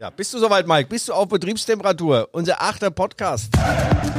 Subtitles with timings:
[0.00, 0.88] Ja, bist du soweit, Mike?
[0.88, 2.28] Bist du auf Betriebstemperatur?
[2.30, 3.52] Unser achter Podcast.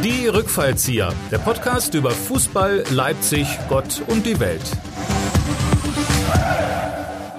[0.04, 4.60] Die Rückfallzieher, der Podcast über Fußball, Leipzig, Gott und die Welt.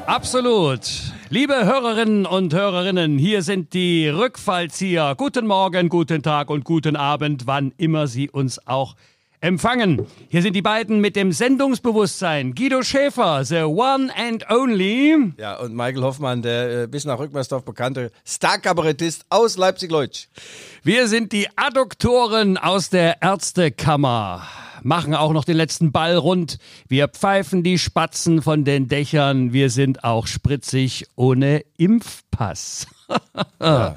[0.07, 0.81] Absolut.
[1.29, 5.17] Liebe Hörerinnen und Hörerinnen, hier sind die Rückfallzieher.
[5.19, 8.97] Guten Morgen, guten Tag und guten Abend, wann immer Sie uns auch
[9.41, 10.07] empfangen.
[10.29, 12.55] Hier sind die beiden mit dem Sendungsbewusstsein.
[12.55, 15.33] Guido Schäfer, the one and only.
[15.39, 20.27] Ja, und Michael Hoffmann, der äh, bis nach Rückmersdorf bekannte Star-Kabarettist aus Leipzig-Leutsch.
[20.83, 24.47] Wir sind die Adduktoren aus der Ärztekammer.
[24.83, 26.59] Machen auch noch den letzten Ball rund.
[26.89, 29.53] Wir pfeifen die Spatzen von den Dächern.
[29.53, 32.87] Wir sind auch spritzig ohne Impfpass.
[33.61, 33.97] ja, ja,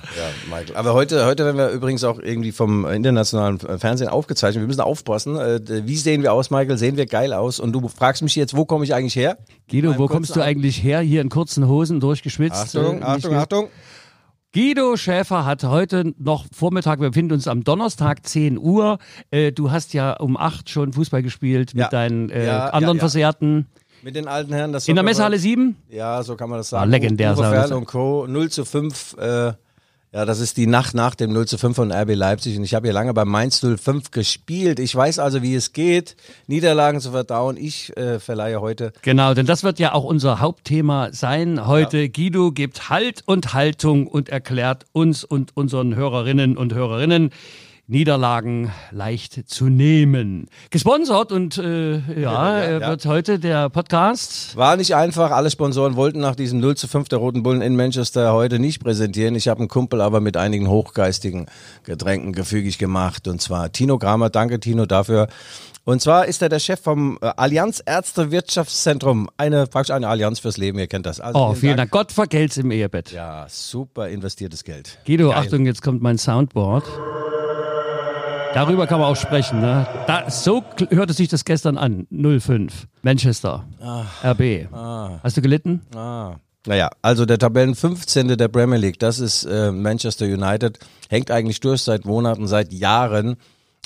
[0.50, 0.76] Michael.
[0.76, 4.62] Aber heute, heute werden wir übrigens auch irgendwie vom internationalen Fernsehen aufgezeichnet.
[4.64, 5.38] Wir müssen aufpassen.
[5.38, 6.78] Äh, wie sehen wir aus, Michael?
[6.78, 7.60] Sehen wir geil aus?
[7.60, 9.38] Und du fragst mich jetzt, wo komme ich eigentlich her?
[9.70, 11.02] Guido, wo kommst du eigentlich her?
[11.02, 12.76] Hier in kurzen Hosen durchgeschwitzt?
[12.76, 13.68] Achtung, Äh, Achtung, Achtung.
[14.54, 19.00] Guido Schäfer hat heute noch Vormittag, wir befinden uns am Donnerstag, 10 Uhr.
[19.32, 21.90] Äh, du hast ja um 8 schon Fußball gespielt mit Ja.
[21.90, 23.02] deinen äh, Ja, anderen ja.
[23.02, 23.66] Versehrten.
[24.04, 24.72] Mit den alten Herren.
[24.72, 25.76] Das In der Messehalle 7?
[25.90, 26.92] Ja, so kann man das Ah, sagen.
[26.92, 28.28] legendär, Uwe Ferl und Co.
[28.28, 29.16] 0 zu 5.
[29.18, 29.54] Äh,
[30.14, 32.56] ja, das ist die Nacht nach dem 0 zu 5 von RB Leipzig.
[32.56, 34.80] Und ich habe hier lange bei Mainz 05 gespielt.
[34.80, 37.58] Ich weiß also, wie es geht, Niederlagen zu verdauen.
[37.58, 42.10] Ich äh, verleihe heute Genau, denn das wird ja auch unser Hauptthema sein heute.
[42.10, 47.32] Guido gibt Halt und Haltung und erklärt uns und unseren Hörerinnen und Hörerinnen,
[47.86, 50.48] Niederlagen leicht zu nehmen.
[50.70, 52.88] Gesponsert und äh, ja, äh, ja.
[52.88, 54.56] wird heute der Podcast.
[54.56, 55.32] War nicht einfach.
[55.32, 58.82] Alle Sponsoren wollten nach diesem 0 zu 5 der Roten Bullen in Manchester heute nicht
[58.82, 59.36] präsentieren.
[59.36, 61.48] Ich habe einen Kumpel aber mit einigen hochgeistigen
[61.84, 63.28] Getränken gefügig gemacht.
[63.28, 64.30] Und zwar Tino Kramer.
[64.30, 65.28] Danke, Tino, dafür.
[65.84, 69.30] Und zwar ist er der Chef vom äh, Allianz Ärzte Wirtschaftszentrum.
[69.36, 70.80] Eine, praktisch eine Allianz fürs Leben.
[70.80, 71.20] Ihr kennt das.
[71.20, 71.92] Also Oh, vielen Dank.
[71.92, 73.12] Gott vergelt's im Ehebett.
[73.12, 75.00] Ja, super investiertes Geld.
[75.06, 75.40] Guido, Geil.
[75.40, 76.86] Achtung, jetzt kommt mein Soundboard.
[78.54, 79.62] Darüber kann man auch sprechen.
[79.62, 79.88] Ne?
[80.06, 82.06] Da, so hörte sich das gestern an.
[82.12, 82.88] 05.
[83.02, 83.66] Manchester.
[84.24, 84.68] RB.
[85.24, 85.82] Hast du gelitten?
[85.96, 86.36] Ah.
[86.68, 88.38] Naja, also der Tabellen 15.
[88.38, 90.80] der Premier League, das ist äh, Manchester United,
[91.10, 93.36] hängt eigentlich durch seit Monaten, seit Jahren.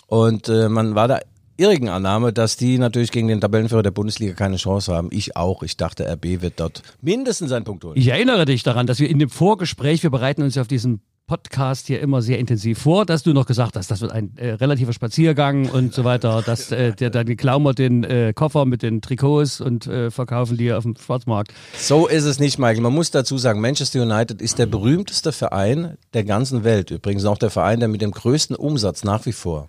[0.06, 1.22] Und äh, man war der
[1.56, 5.08] irrigen Annahme, dass die natürlich gegen den Tabellenführer der Bundesliga keine Chance haben.
[5.12, 5.64] Ich auch.
[5.64, 7.98] Ich dachte, RB wird dort mindestens einen Punkt holen.
[7.98, 11.02] Ich erinnere dich daran, dass wir in dem Vorgespräch, wir bereiten uns ja auf diesen
[11.28, 14.52] Podcast hier immer sehr intensiv vor, dass du noch gesagt hast, das wird ein äh,
[14.52, 19.02] relativer Spaziergang und so weiter, dass äh, der, dann wir den äh, Koffer mit den
[19.02, 21.54] Trikots und äh, verkaufen die auf dem Schwarzmarkt.
[21.78, 22.80] So ist es nicht, Michael.
[22.80, 26.92] Man muss dazu sagen, Manchester United ist der berühmteste Verein der ganzen Welt.
[26.92, 29.68] Übrigens auch der Verein, der mit dem größten Umsatz nach wie vor.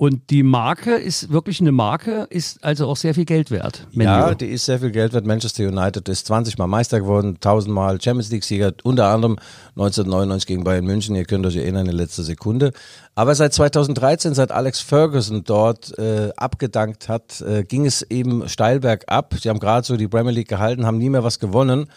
[0.00, 3.84] Und die Marke ist wirklich eine Marke, ist also auch sehr viel Geld wert.
[3.90, 4.08] Menu.
[4.08, 5.26] Ja, die ist sehr viel Geld wert.
[5.26, 10.46] Manchester United ist 20 Mal Meister geworden, 1000 Mal Champions League Sieger, unter anderem 1999
[10.46, 11.16] gegen Bayern München.
[11.16, 12.72] Ihr könnt euch erinnern, in letzter Sekunde.
[13.16, 18.78] Aber seit 2013, seit Alex Ferguson dort äh, abgedankt hat, äh, ging es eben steil
[18.78, 19.34] bergab.
[19.34, 21.88] Sie haben gerade so die Premier League gehalten, haben nie mehr was gewonnen.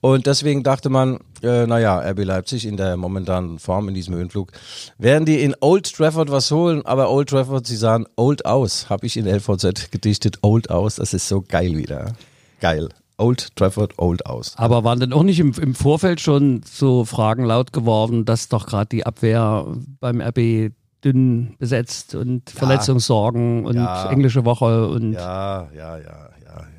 [0.00, 4.52] Und deswegen dachte man, äh, naja, RB Leipzig in der momentanen Form in diesem Höhenflug,
[4.96, 9.06] werden die in Old Trafford was holen, aber Old Trafford, sie sahen old aus, habe
[9.06, 12.12] ich in LVZ gedichtet, old aus, das ist so geil wieder.
[12.60, 12.88] Geil.
[13.16, 14.54] Old Trafford, old aus.
[14.56, 18.66] Aber waren denn auch nicht im, im Vorfeld schon so Fragen laut geworden, dass doch
[18.66, 19.66] gerade die Abwehr
[19.98, 20.70] beim RB
[21.04, 24.10] dünn besetzt und Verletzungssorgen und Ja.
[24.10, 26.30] englische Woche und Ja, ja, ja,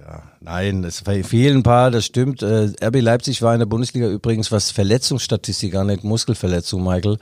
[0.06, 0.23] ja.
[0.41, 2.41] Nein, es fehlen ein paar, das stimmt.
[2.41, 7.17] Äh, RB Leipzig war in der Bundesliga übrigens, was Verletzungsstatistik angeht, Muskelverletzung, Michael.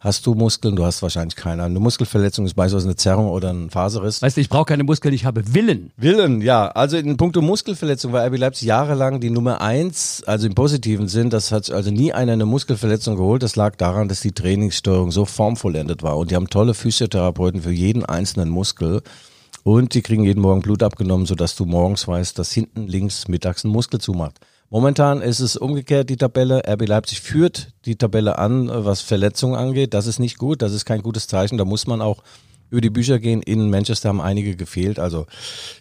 [0.00, 0.76] Hast du Muskeln?
[0.76, 1.64] Du hast wahrscheinlich keine.
[1.64, 4.22] Eine Muskelverletzung ist beispielsweise eine Zerrung oder ein Faserriss.
[4.22, 5.92] weißt du, ich brauche keine Muskeln, ich habe Willen.
[5.96, 6.68] Willen, ja.
[6.68, 11.30] Also in puncto Muskelverletzung war RB Leipzig jahrelang die Nummer eins, also im positiven Sinn.
[11.30, 13.42] Das hat also nie einer eine Muskelverletzung geholt.
[13.42, 16.16] Das lag daran, dass die Trainingssteuerung so formvollendet war.
[16.16, 19.02] Und die haben tolle Physiotherapeuten für jeden einzelnen Muskel.
[19.70, 23.64] Und die kriegen jeden Morgen Blut abgenommen, sodass du morgens weißt, dass hinten links mittags
[23.64, 24.40] ein Muskel zumacht.
[24.70, 26.62] Momentan ist es umgekehrt, die Tabelle.
[26.66, 29.92] RB Leipzig führt die Tabelle an, was Verletzungen angeht.
[29.92, 31.58] Das ist nicht gut, das ist kein gutes Zeichen.
[31.58, 32.22] Da muss man auch
[32.70, 33.42] über die Bücher gehen.
[33.42, 34.98] In Manchester haben einige gefehlt.
[34.98, 35.26] Also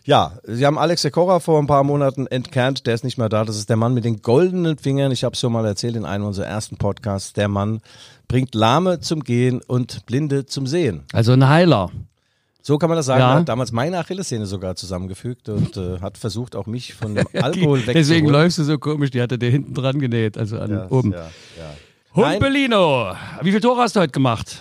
[0.04, 2.88] ja, sie haben Alex Sekora vor ein paar Monaten entkernt.
[2.88, 3.46] Der ist nicht mehr da.
[3.46, 5.14] Das ist der Mann mit den goldenen Fingern.
[5.14, 7.32] Ich habe es schon mal erzählt in einem unserer ersten Podcasts.
[7.32, 7.80] Der Mann
[8.28, 11.06] bringt Lahme zum Gehen und Blinde zum Sehen.
[11.14, 11.90] Also ein Heiler.
[12.68, 13.22] So kann man das sagen.
[13.22, 13.32] Ja.
[13.32, 17.26] Er hat damals meine Achillessehne sogar zusammengefügt und äh, hat versucht, auch mich von dem
[17.34, 17.94] Alkohol wegzuholen.
[17.94, 20.88] Deswegen läufst du so komisch, die hat er dir hinten dran genäht, also an ja,
[20.92, 21.14] oben.
[21.14, 22.34] Ja, ja.
[22.34, 24.58] Humpelino, wie viele Tore hast du heute gemacht?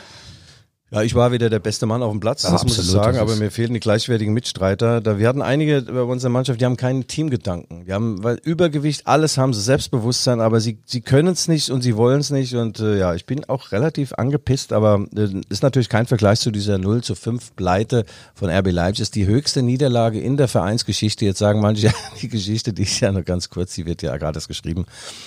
[0.92, 3.04] Ja, ich war wieder der beste Mann auf dem Platz, Ja, das muss ich absolut,
[3.04, 5.00] sagen, aber mir fehlen die gleichwertigen Mitstreiter.
[5.00, 7.84] Da, wir hatten einige bei unserer Mannschaft, die haben keinen Teamgedanken.
[7.86, 11.82] Die haben, weil Übergewicht, alles haben sie, Selbstbewusstsein, aber sie, sie können es nicht und
[11.82, 12.54] sie wollen es nicht.
[12.54, 16.52] Und äh, ja, ich bin auch relativ angepisst, aber äh, ist natürlich kein Vergleich zu
[16.52, 18.04] dieser 0 zu 5 Pleite
[18.36, 19.02] von RB Leipzig.
[19.02, 21.24] Ist die höchste Niederlage in der Vereinsgeschichte.
[21.24, 21.92] Jetzt sagen manche,
[22.22, 24.86] die Geschichte, die ist ja nur ganz kurz, die wird ja gerade erst geschrieben.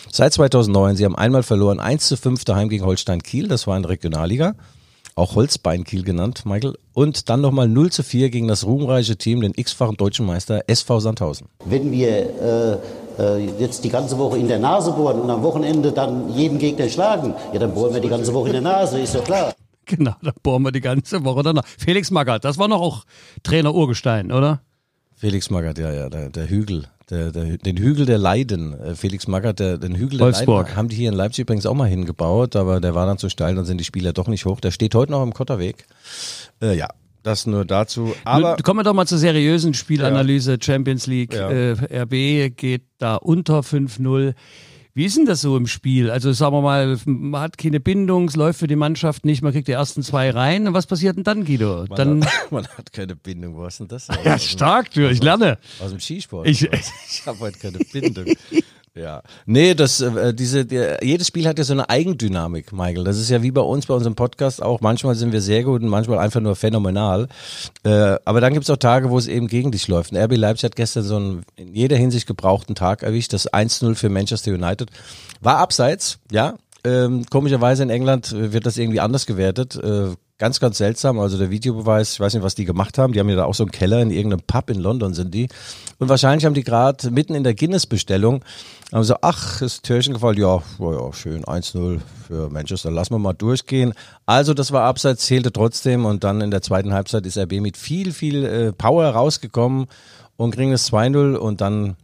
[0.09, 3.75] Seit 2009, sie haben einmal verloren, 1 zu 5 daheim gegen Holstein Kiel, das war
[3.75, 4.55] in der Regionalliga
[5.19, 6.75] auch Holzbeinkiel genannt, Michael.
[6.93, 10.99] Und dann nochmal 0 zu 4 gegen das ruhmreiche Team, den x-fachen deutschen Meister SV
[10.99, 11.47] Sandhausen.
[11.65, 12.77] Wenn wir äh,
[13.19, 16.89] äh, jetzt die ganze Woche in der Nase bohren und am Wochenende dann jeden Gegner
[16.89, 19.53] schlagen, ja, dann bohren wir die ganze Woche in der Nase, ist doch klar.
[19.85, 21.65] Genau, da bohren wir die ganze Woche danach.
[21.65, 23.05] Felix Magath, das war noch auch
[23.41, 24.61] Trainer Urgestein, oder?
[25.15, 28.73] Felix Magath, ja, ja, der, der Hügel, der, der, den Hügel der Leiden.
[28.79, 30.47] Äh, Felix Magath, der, den Hügel Wolfsburg.
[30.47, 33.17] der Leiden, haben die hier in Leipzig übrigens auch mal hingebaut, aber der war dann
[33.17, 34.59] zu steil, dann sind die Spieler doch nicht hoch.
[34.59, 35.85] Der steht heute noch im Kotterweg.
[36.61, 36.87] Äh, ja,
[37.23, 38.13] das nur dazu.
[38.25, 40.57] Aber Nun, kommen wir doch mal zur seriösen Spielanalyse.
[40.61, 41.49] Champions League, Ja.
[41.49, 44.33] äh, RB geht da unter 5-0.
[44.95, 46.09] Wie ist denn das so im Spiel?
[46.11, 49.53] Also sagen wir mal, man hat keine Bindung, es läuft für die Mannschaft nicht, man
[49.53, 50.67] kriegt die ersten zwei rein.
[50.67, 51.85] Und was passiert denn dann, Guido?
[51.89, 53.55] man, Dann, hat, man hat keine Bindung.
[53.55, 54.07] Wo hast denn das?
[54.25, 55.57] ja, stark, du, ich lerne.
[55.79, 56.47] Aus dem Skisport.
[56.47, 56.91] Ich- was?
[57.09, 58.25] ich habe heute keine Bindung.
[58.99, 59.21] Ja.
[59.45, 63.05] Nee, das, äh, diese, der, jedes Spiel hat ja so eine Eigendynamik, Michael.
[63.05, 64.81] Das ist ja wie bei uns, bei unserem Podcast auch.
[64.81, 67.29] Manchmal sind wir sehr gut und manchmal einfach nur phänomenal.
[67.83, 70.11] Äh, aber dann gibt's auch Tage, wo es eben gegen dich läuft.
[70.11, 73.31] Und RB Leipzig hat gestern so einen in jeder Hinsicht gebrauchten Tag erwischt.
[73.31, 74.89] Das 1-0 für Manchester United.
[75.39, 76.55] War abseits, ja.
[76.83, 79.75] Ähm, komischerweise in England wird das irgendwie anders gewertet.
[79.75, 81.19] Äh, ganz, ganz seltsam.
[81.19, 83.13] Also der Videobeweis, ich weiß nicht, was die gemacht haben.
[83.13, 85.49] Die haben ja da auch so einen Keller in irgendeinem Pub in London sind die.
[85.99, 88.43] Und wahrscheinlich haben die gerade mitten in der Guinness-Bestellung,
[88.91, 93.33] haben so, ach, ist Türchen gefallen, ja, ja, schön, 1-0 für Manchester, lassen wir mal
[93.33, 93.93] durchgehen.
[94.25, 97.75] Also das war abseits, zählte trotzdem und dann in der zweiten Halbzeit ist RB mit
[97.75, 99.87] viel, viel äh, Power rausgekommen
[100.37, 101.97] und kriegen es 2-0 und dann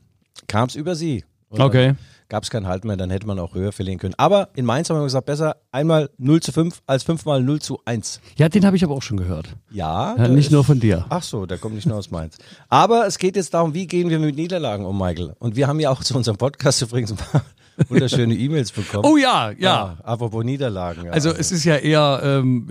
[0.47, 1.23] kam es über sie.
[1.49, 1.95] Und Okay.
[2.27, 4.15] Gab es keinen Halt mehr, dann hätte man auch höher verlieren können.
[4.17, 7.79] Aber in Mainz haben wir gesagt, besser einmal 0 zu 5 als fünfmal 0 zu
[7.85, 8.19] 1.
[8.35, 9.49] Ja, den habe ich aber auch schon gehört.
[9.71, 11.05] Ja, Ja, nicht ist- nur von dir.
[11.09, 12.37] Ach so, der kommt nicht nur aus Mainz.
[12.67, 15.35] Aber es geht jetzt darum, wie gehen wir mit Niederlagen um, Michael?
[15.39, 17.43] Und wir haben ja auch zu unserem Podcast übrigens ein paar
[17.89, 19.05] wunderschöne E-Mails bekommen.
[19.05, 19.97] Oh ja, ja.
[20.03, 21.05] Ah, apropos Niederlagen.
[21.05, 21.11] Ja.
[21.11, 22.65] Also es ist ja eher, ähm,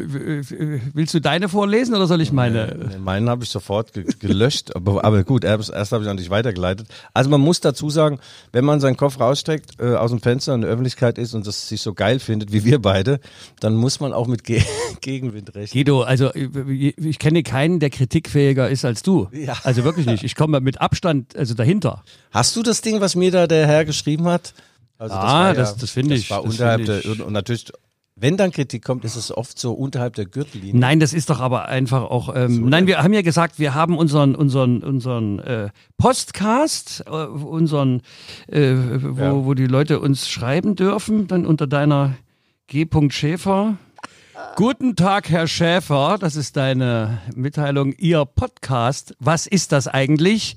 [0.92, 2.90] willst du deine vorlesen oder soll ich meine?
[2.98, 6.30] Meinen habe ich sofort ge gelöscht, aber, aber gut, erst, erst habe ich an dich
[6.30, 6.88] weitergeleitet.
[7.12, 8.18] Also man muss dazu sagen,
[8.52, 11.68] wenn man seinen Kopf rausstreckt, äh, aus dem Fenster in der Öffentlichkeit ist und das
[11.68, 13.20] sich so geil findet wie wir beide,
[13.60, 14.62] dann muss man auch mit Ge
[15.00, 15.84] Gegenwind rechnen.
[15.84, 19.28] Guido, also ich ich kenne keinen, der kritikfähiger ist als du.
[19.32, 19.56] Ja.
[19.62, 20.24] Also wirklich nicht.
[20.24, 22.02] Ich komme mit Abstand also dahinter.
[22.30, 24.54] Hast du das Ding, was mir da der Herr geschrieben hat?
[24.99, 27.70] Also Ah, das- das finde ich, Das war unterhalb der, und, natürlich,
[28.17, 30.79] wenn dann Kritik kommt, ist es oft so unterhalb der Gürtellinie.
[30.81, 32.35] Nein, das ist doch aber einfach auch.
[32.35, 35.69] Ähm, nein, wir haben ja gesagt, wir haben unseren unseren unseren äh,
[35.99, 38.02] Postcast, äh, unseren,
[38.46, 39.44] äh, wo, Ja.
[39.44, 42.14] wo die Leute uns schreiben dürfen, dann unter deiner
[42.69, 42.87] G.
[43.11, 43.76] Schäfer.
[44.56, 46.17] Guten Tag, Herr Schäfer.
[46.20, 47.93] Das ist deine Mitteilung.
[47.99, 49.17] Ihr Podcast.
[49.19, 50.55] Was ist das eigentlich?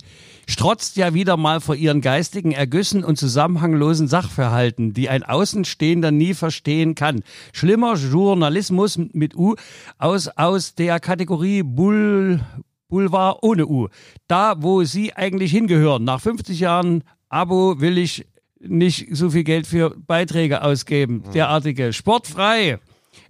[0.49, 6.33] Strotzt ja wieder mal vor ihren geistigen Ergüssen und zusammenhanglosen Sachverhalten, die ein Außenstehender nie
[6.33, 7.23] verstehen kann.
[7.51, 9.55] Schlimmer Journalismus mit U
[9.97, 12.39] aus, aus der Kategorie Bull,
[12.88, 13.89] Boulevard ohne U.
[14.27, 16.05] Da, wo sie eigentlich hingehören.
[16.05, 18.25] Nach 50 Jahren Abo will ich
[18.59, 21.23] nicht so viel Geld für Beiträge ausgeben.
[21.33, 21.91] Derartige.
[21.91, 22.79] Sportfrei.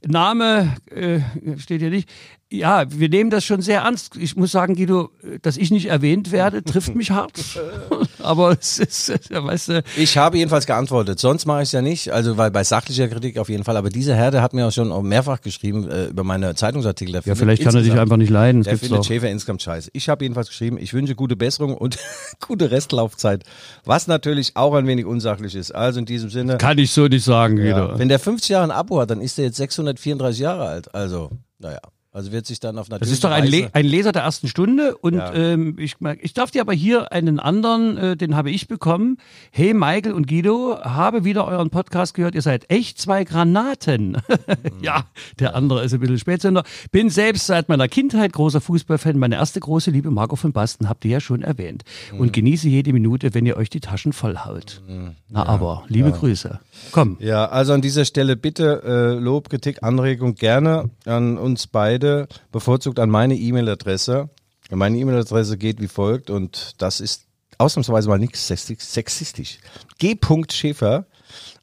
[0.05, 1.19] Name äh,
[1.57, 2.09] steht hier nicht.
[2.49, 4.15] Ja, wir nehmen das schon sehr ernst.
[4.15, 5.09] Ich muss sagen, Guido,
[5.41, 7.33] dass ich nicht erwähnt werde, trifft mich hart.
[8.23, 11.19] Aber es ist, ja, weißt du, Ich habe jedenfalls geantwortet.
[11.19, 12.13] Sonst mache ich es ja nicht.
[12.13, 13.75] Also weil bei sachlicher Kritik auf jeden Fall.
[13.75, 17.11] Aber dieser Herr, der hat mir auch schon auch mehrfach geschrieben äh, über meine Zeitungsartikel.
[17.11, 18.63] Der ja, vielleicht kann er dich einfach nicht leiden.
[18.63, 19.05] Das Der findet doch.
[19.05, 19.89] Schäfer insgesamt scheiße.
[19.91, 21.97] Ich habe jedenfalls geschrieben, ich wünsche gute Besserung und
[22.47, 23.43] gute Restlaufzeit.
[23.83, 25.75] Was natürlich auch ein wenig unsachlich ist.
[25.75, 26.57] Also in diesem Sinne.
[26.57, 27.89] Kann ich so nicht sagen, Guido.
[27.89, 27.99] Ja.
[27.99, 30.95] Wenn der 50 Jahre ein Abo hat, dann ist er jetzt 634 Jahre alt.
[30.95, 31.79] Also, naja.
[32.17, 33.13] Also wird sich dann auf Das natürlich.
[33.13, 35.31] ist doch ein, Le ein Leser der ersten Stunde und Ja.
[35.35, 39.17] ähm, ich, ich darf dir aber hier einen anderen, äh, den habe ich bekommen.
[39.51, 44.17] Hey Michael und Guido, habe wieder euren Podcast gehört, ihr seid echt zwei Granaten.
[44.81, 45.03] ja,
[45.39, 46.63] der andere ist ein bisschen Spätsünder.
[46.91, 49.19] Bin selbst seit meiner Kindheit großer Fußballfan.
[49.19, 51.83] Meine erste große Liebe, Marco von Basten, habt ihr ja schon erwähnt.
[52.17, 54.81] Und genieße jede Minute, wenn ihr euch die Taschen voll haut.
[55.29, 56.59] Na aber, liebe Grüße.
[56.91, 57.17] Komm.
[57.19, 62.06] Ja, also an dieser Stelle bitte äh, Lob, Kritik, Anregung gerne an uns beide,
[62.51, 64.29] bevorzugt an meine E-Mail-Adresse.
[64.71, 67.23] Meine E-Mail-Adresse geht wie folgt und das ist
[67.57, 69.59] ausnahmsweise mal nichts sexi- sexistisch.
[69.97, 70.15] G.
[70.51, 71.05] Schäfer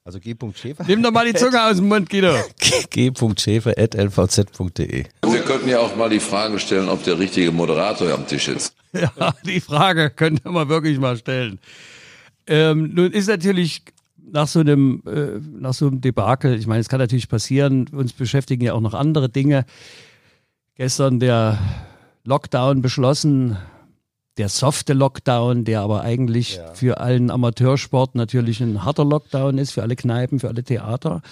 [0.04, 0.84] Also g.schäfer.
[0.86, 2.34] Nimm doch mal die Zunge aus dem Mund, Guido.
[3.74, 5.04] g.schäfer.lvz.de.
[5.26, 8.74] Wir könnten ja auch mal die Frage stellen, ob der richtige Moderator am Tisch ist.
[8.92, 11.58] Ja, die Frage könnte man wirklich mal stellen.
[12.46, 13.82] Ähm, nun ist natürlich
[14.30, 18.12] nach so einem äh, nach so einem Debakel, ich meine, es kann natürlich passieren, uns
[18.12, 19.64] beschäftigen ja auch noch andere Dinge.
[20.76, 21.58] Gestern der
[22.24, 23.56] Lockdown beschlossen,
[24.38, 26.74] der softe Lockdown, der aber eigentlich ja.
[26.74, 31.22] für allen Amateursport natürlich ein harter Lockdown ist, für alle Kneipen, für alle Theater.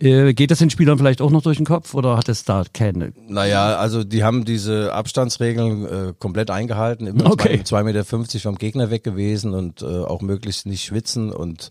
[0.00, 2.64] Äh, geht das den Spielern vielleicht auch noch durch den Kopf oder hat es da
[2.72, 3.12] keine?
[3.26, 7.60] Naja, also die haben diese Abstandsregeln äh, komplett eingehalten, immer okay.
[7.62, 8.04] 2,50 Meter
[8.40, 11.68] vom Gegner weg gewesen und äh, auch möglichst nicht schwitzen und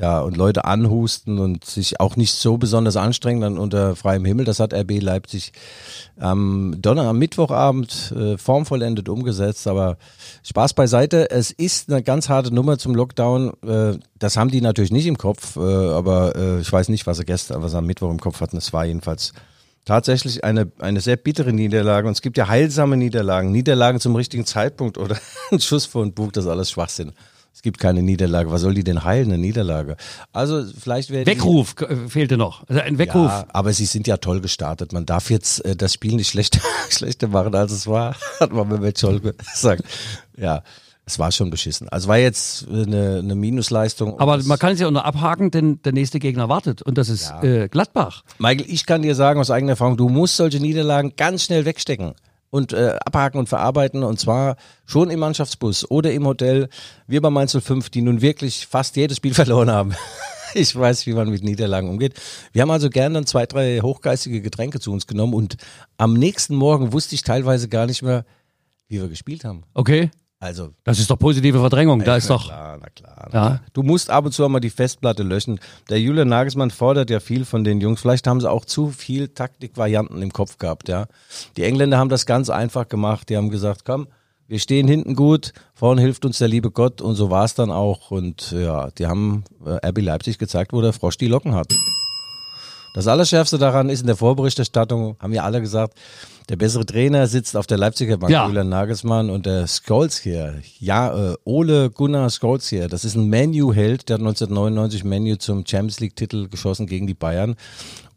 [0.00, 4.44] ja, und Leute anhusten und sich auch nicht so besonders anstrengen dann unter freiem Himmel.
[4.44, 5.52] Das hat RB Leipzig
[6.16, 9.66] am Donner, am Mittwochabend äh, formvollendet umgesetzt.
[9.66, 9.96] Aber
[10.44, 11.32] Spaß beiseite.
[11.32, 13.52] Es ist eine ganz harte Nummer zum Lockdown.
[13.66, 17.16] Äh, das haben die natürlich nicht im Kopf, äh, aber äh, ich weiß nicht, was
[17.16, 18.56] sie gestern, was sie am Mittwoch im Kopf hatten.
[18.56, 19.32] Es war jedenfalls
[19.84, 22.06] tatsächlich eine, eine sehr bittere Niederlage.
[22.06, 25.16] Und es gibt ja heilsame Niederlagen, Niederlagen zum richtigen Zeitpunkt oder
[25.50, 27.12] ein Schuss vor den Bug, das ist alles Schwachsinn.
[27.58, 28.52] Es gibt keine Niederlage.
[28.52, 29.96] Was soll die denn heilen, eine Niederlage?
[30.32, 32.62] Also vielleicht wäre Weckruf äh, fehlte noch.
[32.68, 33.32] Also ein Weckruf.
[33.32, 34.92] Ja, aber sie sind ja toll gestartet.
[34.92, 38.68] Man darf jetzt äh, das Spiel nicht schlechter, schlechter machen, als es war, hat man
[38.68, 39.18] mir mit Scholl
[39.52, 39.82] gesagt.
[40.36, 40.62] Ja.
[41.04, 41.88] Es war schon beschissen.
[41.88, 44.20] Also war jetzt eine, eine Minusleistung.
[44.20, 47.08] Aber man kann es ja auch noch abhaken, denn der nächste Gegner wartet und das
[47.08, 47.42] ist ja.
[47.42, 48.22] äh, Gladbach.
[48.38, 52.14] Michael, ich kann dir sagen aus eigener Erfahrung, du musst solche Niederlagen ganz schnell wegstecken
[52.50, 56.68] und äh, abhaken und verarbeiten und zwar schon im Mannschaftsbus oder im Hotel.
[57.06, 59.94] Wir bei Mainz 05, die nun wirklich fast jedes Spiel verloren haben.
[60.54, 62.14] ich weiß, wie man mit Niederlagen umgeht.
[62.52, 65.56] Wir haben also gerne dann zwei, drei hochgeistige Getränke zu uns genommen und
[65.96, 68.24] am nächsten Morgen wusste ich teilweise gar nicht mehr,
[68.88, 69.64] wie wir gespielt haben.
[69.74, 70.10] Okay.
[70.40, 70.70] Also.
[70.84, 72.04] Das ist doch positive Verdrängung.
[72.04, 72.46] Da ist na doch.
[72.46, 73.30] Klar, na klar.
[73.32, 73.60] Ja.
[73.72, 75.58] Du musst ab und zu einmal die Festplatte löschen.
[75.90, 78.00] Der Julian Nagelsmann fordert ja viel von den Jungs.
[78.00, 81.06] Vielleicht haben sie auch zu viel Taktikvarianten im Kopf gehabt, ja.
[81.56, 83.28] Die Engländer haben das ganz einfach gemacht.
[83.28, 84.06] Die haben gesagt, komm,
[84.46, 87.70] wir stehen hinten gut, vorne hilft uns der liebe Gott und so war es dann
[87.70, 88.10] auch.
[88.10, 91.74] Und ja, die haben äh, RB Leipzig gezeigt, wo der Frosch die Locken hat.
[92.94, 95.94] Das Allerschärfste daran ist in der Vorberichterstattung, haben ja alle gesagt,
[96.48, 98.46] der bessere Trainer sitzt auf der Leipziger Bank, ja.
[98.46, 103.28] Julian Nagelsmann und der Scholz hier, ja, äh, Ole Gunnar Scholz hier, das ist ein
[103.28, 107.56] Menu-Held, der hat 1999 Menu zum Champions League-Titel geschossen gegen die Bayern.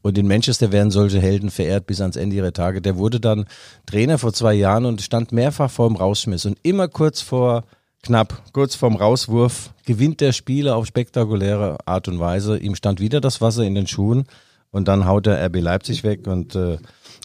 [0.02, 2.82] Und in Manchester werden solche Helden verehrt bis ans Ende ihrer Tage.
[2.82, 3.46] Der wurde dann
[3.86, 6.46] Trainer vor zwei Jahren und stand mehrfach vor dem Rausschmiss.
[6.46, 7.66] Und immer kurz vor,
[8.02, 12.58] knapp, kurz vorm Rauswurf, gewinnt der Spieler auf spektakuläre Art und Weise.
[12.58, 14.26] Ihm stand wieder das Wasser in den Schuhen
[14.72, 16.78] und dann haut der RB Leipzig weg und äh,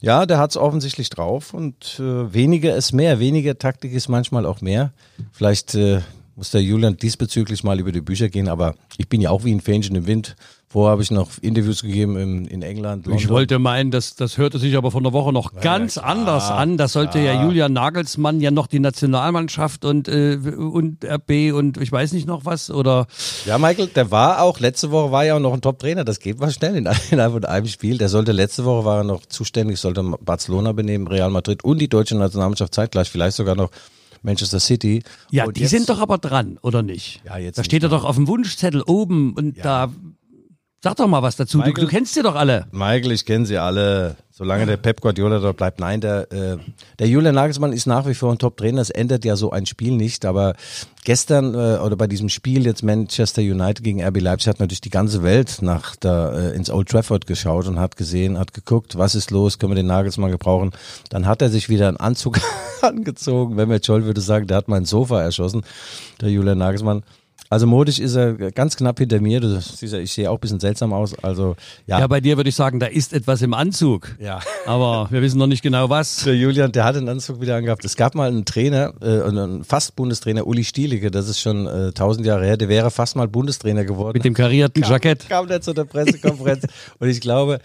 [0.03, 4.45] ja, der hat es offensichtlich drauf und äh, weniger ist mehr, weniger Taktik ist manchmal
[4.45, 4.93] auch mehr.
[5.33, 6.01] Vielleicht äh,
[6.37, 9.53] muss der Julian diesbezüglich mal über die Bücher gehen, aber ich bin ja auch wie
[9.53, 10.37] ein Fähnchen im Wind.
[10.69, 13.07] Vorher habe ich noch Interviews gegeben in, in England.
[13.07, 13.23] London.
[13.23, 16.03] Ich wollte meinen, das, das hörte sich aber von der Woche noch ja, ganz ja,
[16.03, 16.77] anders an.
[16.77, 17.33] Das sollte ja.
[17.33, 22.27] ja Julian Nagelsmann ja noch die Nationalmannschaft und, äh, und RB und ich weiß nicht
[22.27, 23.07] noch was oder.
[23.47, 26.05] Ja, Michael, der war auch, letzte Woche war ja auch noch ein Top-Trainer.
[26.05, 27.97] Das geht mal schnell in, innerhalb von einem Spiel.
[27.97, 31.89] Der sollte, letzte Woche war er noch zuständig, sollte Barcelona benehmen, Real Madrid und die
[31.89, 33.71] deutsche Nationalmannschaft zeitgleich, vielleicht sogar noch
[34.27, 35.03] Manchester City.
[35.31, 37.23] Ja, und die jetzt, sind doch aber dran, oder nicht?
[37.25, 37.59] Ja, jetzt.
[37.59, 39.63] Da steht er doch auf dem Wunschzettel oben und ja.
[39.87, 39.93] da.
[40.83, 41.59] Sag doch mal was dazu.
[41.59, 42.67] Michael, du, du, kennst sie doch alle.
[42.71, 44.17] Michael, ich kenne sie alle.
[44.39, 45.81] Solange der Pep Guardiola dort bleibt.
[45.81, 46.59] Nein, der, äh,
[46.99, 48.83] der Julian Nagelsmann ist nach wie vor ein Top-Trainer.
[48.83, 50.27] Es ändert ja so ein Spiel nicht.
[50.27, 50.55] Aber
[51.05, 54.91] gestern äh, oder bei diesem Spiel jetzt Manchester United gegen RB Leipzig hat natürlich die
[54.91, 59.15] ganze Welt nach der, äh, ins Old Trafford geschaut und hat gesehen, hat geguckt, was
[59.15, 60.73] ist los, können wir den Nagelsmann gebrauchen.
[61.09, 62.39] Dann hat er sich wieder einen Anzug
[62.83, 63.57] angezogen.
[63.57, 65.63] Wenn wir Scholl würde sagen, der hat mein Sofa erschossen,
[66.21, 67.05] der Julian Nagelsmann.
[67.51, 69.41] Also modisch ist er ganz knapp hinter mir.
[69.41, 71.15] Du siehst ja, ich sehe auch ein bisschen seltsam aus.
[71.23, 72.01] Also ja.
[72.01, 74.17] Ja, bei dir würde ich sagen, da ist etwas im Anzug.
[74.19, 74.41] Ja.
[74.67, 76.25] Aber wir wissen noch nicht genau was.
[76.25, 77.85] Der Julian, der hat den Anzug wieder angehabt.
[77.85, 81.93] Es gab mal einen Trainer, äh, einen fast Bundestrainer, Uli Stielicke, das ist schon äh,
[81.93, 84.15] tausend Jahre her, der wäre fast mal Bundestrainer geworden.
[84.15, 85.29] Mit dem karierten kam, Jackett.
[85.29, 86.65] Kam der zu der Pressekonferenz
[86.99, 87.61] und ich glaube,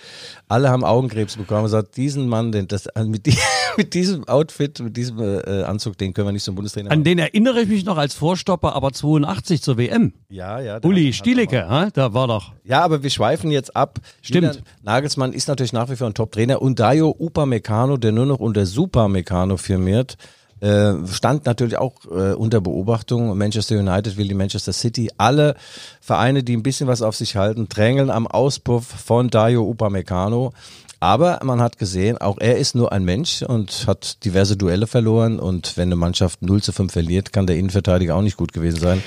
[0.48, 3.38] alle haben Augenkrebs bekommen und gesagt, diesen Mann, den, das, mit, die,
[3.78, 7.04] mit diesem Outfit, mit diesem äh, Anzug, den können wir nicht zum Bundestrainer An machen.
[7.04, 10.14] den erinnere ich mich noch als Vorstopper, aber 82 zur WM.
[10.30, 10.80] Ja, ja.
[10.84, 11.90] Uli Stielicke, ha?
[11.94, 12.54] da war doch.
[12.64, 14.00] Ja, aber wir schweifen jetzt ab.
[14.22, 14.48] Stimmt.
[14.48, 18.40] Julian Nagelsmann ist natürlich nach wie vor ein Top-Trainer und Dayo Upamecano, der nur noch
[18.40, 20.18] unter Supermecano firmiert,
[20.62, 23.36] äh, stand natürlich auch äh, unter Beobachtung.
[23.36, 25.10] Manchester United will die Manchester City.
[25.18, 25.56] Alle
[26.00, 30.54] Vereine, die ein bisschen was auf sich halten, drängeln am Auspuff von Dayo Upamecano.
[31.02, 35.40] Aber man hat gesehen, auch er ist nur ein Mensch und hat diverse Duelle verloren.
[35.40, 38.80] Und wenn eine Mannschaft 0 zu 5 verliert, kann der Innenverteidiger auch nicht gut gewesen
[38.80, 39.04] sein.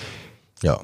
[0.61, 0.81] Ja.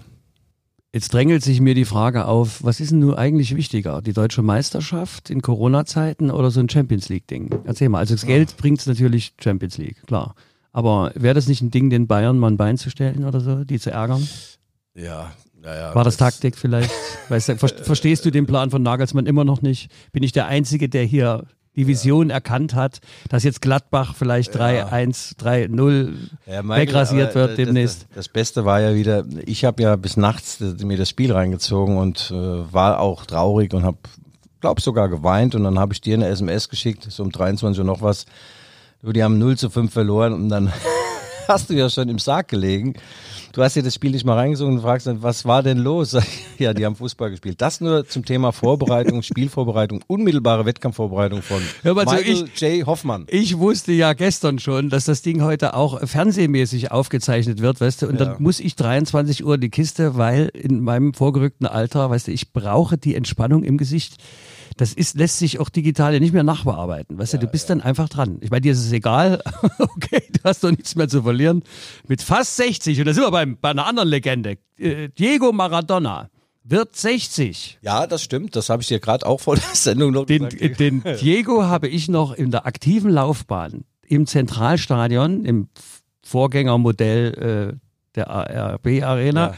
[0.93, 4.03] Jetzt drängelt sich mir die Frage auf, was ist denn nun eigentlich wichtiger?
[4.03, 7.61] Die deutsche Meisterschaft in Corona-Zeiten oder so ein Champions League-Ding?
[7.65, 7.99] Erzähl mal.
[7.99, 10.37] Also das Geld bringt natürlich Champions League, klar.
[10.73, 13.65] Aber wäre das nicht ein Ding, den Bayern mal ein Bein zu stellen oder so,
[13.65, 14.29] die zu ärgern?
[14.95, 15.95] Ja, naja.
[15.95, 16.91] War das Taktik vielleicht?
[17.29, 19.91] Weißt du, ver verstehst du den Plan von Nagelsmann immer noch nicht?
[20.13, 21.45] Bin ich der Einzige, der hier
[21.77, 22.35] die Vision ja.
[22.35, 26.15] erkannt hat, dass jetzt Gladbach vielleicht 3-1, 3-0
[26.47, 28.03] ja, wegrasiert wird demnächst.
[28.09, 31.97] Das, das, Beste war ja wieder, ich habe ja bis nachts mir das Spiel reingezogen
[31.97, 33.99] und äh, war auch traurig und habe,
[34.61, 37.87] glaub sogar geweint und dann habe ich dir eine SMS geschickt, so um 23 Uhr
[37.87, 38.27] noch was.
[39.03, 40.73] Die haben 0 zu 5 verloren und dann
[41.51, 42.95] hast du ja schon im Sarg gelegen.
[43.53, 46.17] Du hast dir das Spiel nicht mal reingesungen und fragst dann, was war denn los?
[46.59, 47.61] ja, die haben Fußball gespielt.
[47.61, 52.87] Das nur zum Thema Vorbereitung, Spielvorbereitung, unmittelbare Wettkampfvorbereitung von ja, also Michael ich, J.
[52.87, 53.27] Hoffmann.
[53.29, 58.07] Ich wusste ja gestern schon, dass das Ding heute auch fernsehmäßig aufgezeichnet wird, weißt du,
[58.07, 58.27] und ja.
[58.27, 62.33] dann muss ich 23 Uhr in die Kiste, weil in meinem vorgerückten Alter, weißt du,
[62.33, 64.19] ich brauche die Entspannung im Gesicht
[64.81, 67.19] das ist, lässt sich auch digital ja nicht mehr nachbearbeiten.
[67.19, 67.75] Weißt ja, du, du bist ja.
[67.75, 68.39] dann einfach dran.
[68.41, 69.43] Ich meine, dir ist es egal.
[69.79, 71.63] okay, du hast doch nichts mehr zu verlieren.
[72.09, 76.31] Mit fast 60, und da sind wir beim, bei einer anderen Legende, äh, Diego Maradona
[76.65, 77.81] wird 60.
[77.83, 78.57] Ja, das stimmt.
[78.57, 80.81] Das habe ich dir gerade auch vor der Sendung noch den, gesagt.
[80.81, 85.69] Den Diego habe ich noch in der aktiven Laufbahn im Zentralstadion, im
[86.23, 87.79] Vorgängermodell äh,
[88.15, 89.49] der ARB Arena.
[89.49, 89.55] Ja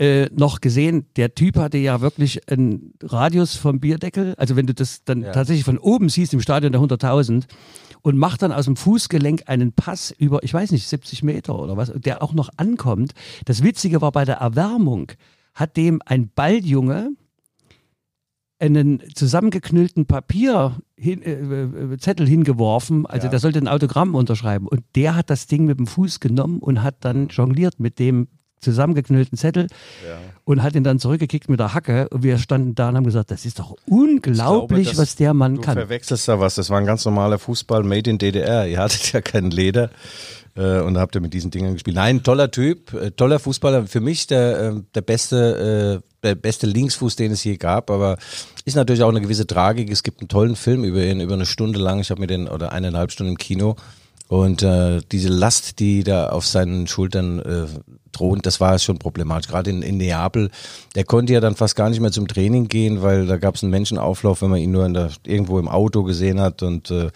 [0.00, 4.34] äh, noch gesehen, der Typ hatte ja wirklich einen Radius vom Bierdeckel.
[4.38, 5.30] Also wenn du das dann ja.
[5.30, 7.44] tatsächlich von oben siehst im Stadion der 100.000
[8.00, 11.76] und macht dann aus dem Fußgelenk einen Pass über, ich weiß nicht, 70 Meter oder
[11.76, 13.12] was, der auch noch ankommt.
[13.44, 15.12] Das Witzige war bei der Erwärmung,
[15.52, 17.10] hat dem ein Balljunge
[18.58, 23.30] einen zusammengeknüllten Papier hin, äh, äh hingeworfen, also ja.
[23.30, 26.82] der sollte ein Autogramm unterschreiben und der hat das Ding mit dem Fuß genommen und
[26.82, 28.28] hat dann jongliert mit dem
[28.60, 29.66] zusammengeknüllten Zettel
[30.06, 30.18] ja.
[30.44, 32.08] und hat ihn dann zurückgekickt mit der Hacke.
[32.10, 35.56] Und wir standen da und haben gesagt, das ist doch unglaublich, glaube, was der Mann
[35.56, 35.76] du kann.
[35.76, 36.54] Du verwechselst da was.
[36.54, 38.66] Das war ein ganz normaler Fußball made in DDR.
[38.66, 39.90] Ihr hattet ja kein Leder.
[40.56, 41.94] Äh, und habt ihr mit diesen Dingen gespielt.
[41.94, 43.86] Nein, toller Typ, äh, toller Fußballer.
[43.86, 47.90] Für mich der, äh, der beste, äh, der beste Linksfuß, den es je gab.
[47.90, 48.18] Aber
[48.64, 49.90] ist natürlich auch eine gewisse Tragik.
[49.90, 52.00] Es gibt einen tollen Film über ihn, über eine Stunde lang.
[52.00, 53.76] Ich habe mir den, oder eineinhalb Stunden im Kino.
[54.30, 57.66] Und äh, diese Last, die da auf seinen Schultern äh,
[58.20, 59.48] drohend, das war schon problematisch.
[59.48, 60.50] Gerade in, in Neapel,
[60.94, 63.62] der konnte ja dann fast gar nicht mehr zum Training gehen, weil da gab es
[63.62, 66.62] einen Menschenauflauf, wenn man ihn nur der, irgendwo im Auto gesehen hat.
[66.62, 67.10] Und äh,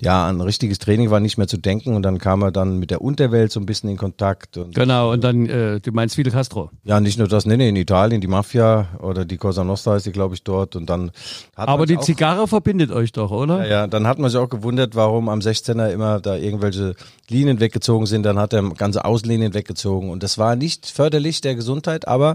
[0.00, 1.94] ja, ein richtiges Training war nicht mehr zu denken.
[1.94, 4.56] Und dann kam er dann mit der Unterwelt so ein bisschen in Kontakt.
[4.56, 6.70] Und, genau, und dann, äh, du meinst Fidel Castro?
[6.84, 10.06] Ja, nicht nur das, nee, nee, in Italien, die Mafia oder die Cosa Nostra ist
[10.06, 10.76] die, glaube ich, dort.
[10.76, 11.10] Und dann
[11.54, 13.66] Aber die auch, Zigarre verbindet euch doch, oder?
[13.66, 16.94] Ja, ja, dann hat man sich auch gewundert, warum am 16er immer da irgendwelche
[17.28, 18.24] Linien weggezogen sind.
[18.24, 20.10] Dann hat er ganze Außenlinien weggezogen.
[20.10, 22.34] Und das war nicht förderlich der Gesundheit, aber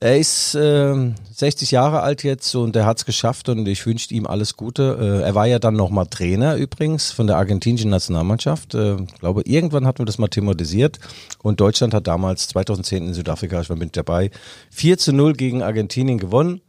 [0.00, 4.12] er ist äh, 60 Jahre alt jetzt und er hat es geschafft und ich wünsche
[4.12, 4.98] ihm alles Gute.
[5.00, 8.74] Äh, er war ja dann nochmal Trainer übrigens von der argentinischen Nationalmannschaft.
[8.74, 10.98] Äh, glaube, irgendwann hatten wir das mal thematisiert
[11.42, 14.30] und Deutschland hat damals 2010 in Südafrika, ich war mit dabei,
[14.70, 16.60] 4 zu 0 gegen Argentinien gewonnen.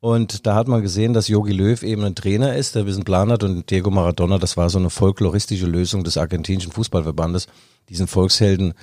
[0.00, 3.04] Und da hat man gesehen, dass Jogi Löw eben ein Trainer ist, der ein bisschen
[3.04, 7.46] Plan hat und Diego Maradona, das war so eine folkloristische Lösung des argentinischen Fußballverbandes,
[7.90, 8.74] diesen Volkshelden äh,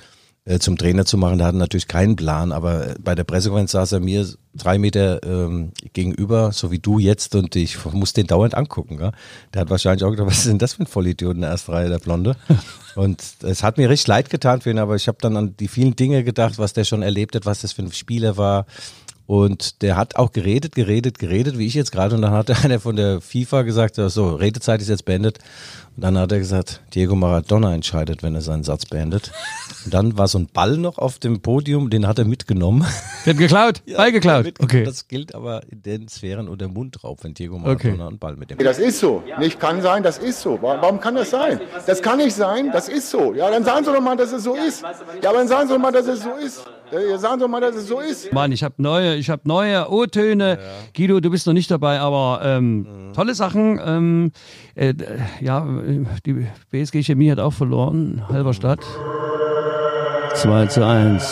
[0.60, 1.38] zum Trainer zu machen.
[1.38, 5.72] Der hatte natürlich keinen Plan, aber bei der Pressekonferenz saß er mir drei Meter ähm,
[5.92, 8.98] gegenüber, so wie du jetzt, und ich musste den dauernd angucken.
[9.00, 9.12] Ja?
[9.52, 11.72] Der hat wahrscheinlich auch gedacht, was ist denn das für ein Vollidiot in der ersten
[11.72, 12.36] Reihe, der Blonde?
[12.94, 15.68] Und es hat mir richtig leid getan für ihn, aber ich habe dann an die
[15.68, 18.66] vielen Dinge gedacht, was der schon erlebt hat, was das für ein Spieler war,
[19.28, 22.14] und der hat auch geredet, geredet, geredet, wie ich jetzt gerade.
[22.14, 25.38] Und dann hat einer von der FIFA gesagt, so, Redezeit ist jetzt beendet.
[25.96, 29.30] Und dann hat er gesagt, Diego Maradona entscheidet, wenn er seinen Satz beendet.
[29.84, 32.86] Und dann war so ein Ball noch auf dem Podium, den hat er mitgenommen.
[33.26, 33.82] Den geklaut?
[33.84, 34.46] ja, Ball geklaut?
[34.60, 34.84] Okay.
[34.84, 38.02] Das gilt aber in den Sphären unter Mund drauf, wenn Diego Maradona okay.
[38.02, 38.56] einen Ball mit dem.
[38.56, 39.22] Das ist so.
[39.38, 40.58] Nicht kann sein, das ist so.
[40.62, 41.60] Warum kann das sein?
[41.86, 43.34] Das kann nicht sein, das ist so.
[43.34, 44.82] Ja, dann sagen Sie doch mal, dass es so ist.
[45.22, 46.64] Ja, aber dann sagen Sie doch mal, dass es so ist.
[46.90, 48.32] Ja, sagen Sie mal, dass es so ist.
[48.32, 50.58] Mann, ich habe neue, ich habe neue O-Töne.
[50.58, 50.64] Ja.
[50.96, 53.12] Guido, du bist noch nicht dabei, aber ähm, mhm.
[53.12, 53.80] tolle Sachen.
[53.84, 54.32] Ähm,
[54.74, 54.94] äh,
[55.40, 55.66] ja,
[56.24, 58.80] die BSG Chemie hat auch verloren, Halberstadt.
[60.34, 61.24] 2 zu 1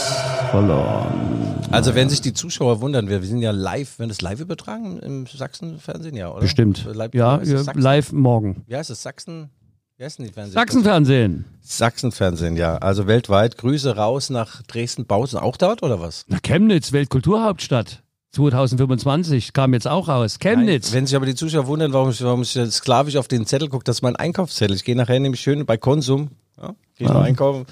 [0.51, 1.61] verloren.
[1.71, 4.99] Also wenn sich die Zuschauer wundern, wir, wir sind ja live, wenn es live übertragen
[4.99, 6.41] im Sachsen-Fernsehen, ja, oder?
[6.41, 6.87] Bestimmt.
[6.93, 7.41] Live, ja,
[7.75, 8.65] live morgen.
[8.67, 9.03] Wie heißt es?
[9.03, 9.51] Sachsen?
[9.99, 10.53] Wie heißt die Fernsehen?
[10.53, 11.45] Sachsenfernsehen.
[11.63, 12.77] Sachsenfernsehen, ja.
[12.77, 13.57] Also weltweit.
[13.57, 15.39] Grüße raus nach Dresden-Bautzen.
[15.39, 16.27] Auch dort oder was?
[16.29, 18.03] Na, Chemnitz, Weltkulturhauptstadt.
[18.33, 20.39] 2025 kam jetzt auch raus.
[20.39, 20.89] Chemnitz.
[20.89, 23.71] Nein, wenn sich aber die Zuschauer wundern, warum ich, warum ich sklavisch auf den Zettel
[23.71, 24.77] gucke, das ist mein Einkaufszettel.
[24.77, 26.29] Ich gehe nachher nämlich schön bei Konsum,
[26.61, 27.19] ja, gehe ja.
[27.19, 27.65] einkaufen.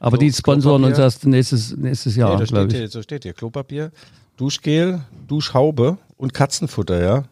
[0.00, 2.74] Aber so, die sponsoren uns erst nächstes, nächstes Jahr, nee, ich.
[2.74, 3.90] Hier, so steht hier, Klopapier.
[4.36, 7.24] Duschgel, Duschhaube und Katzenfutter, ja.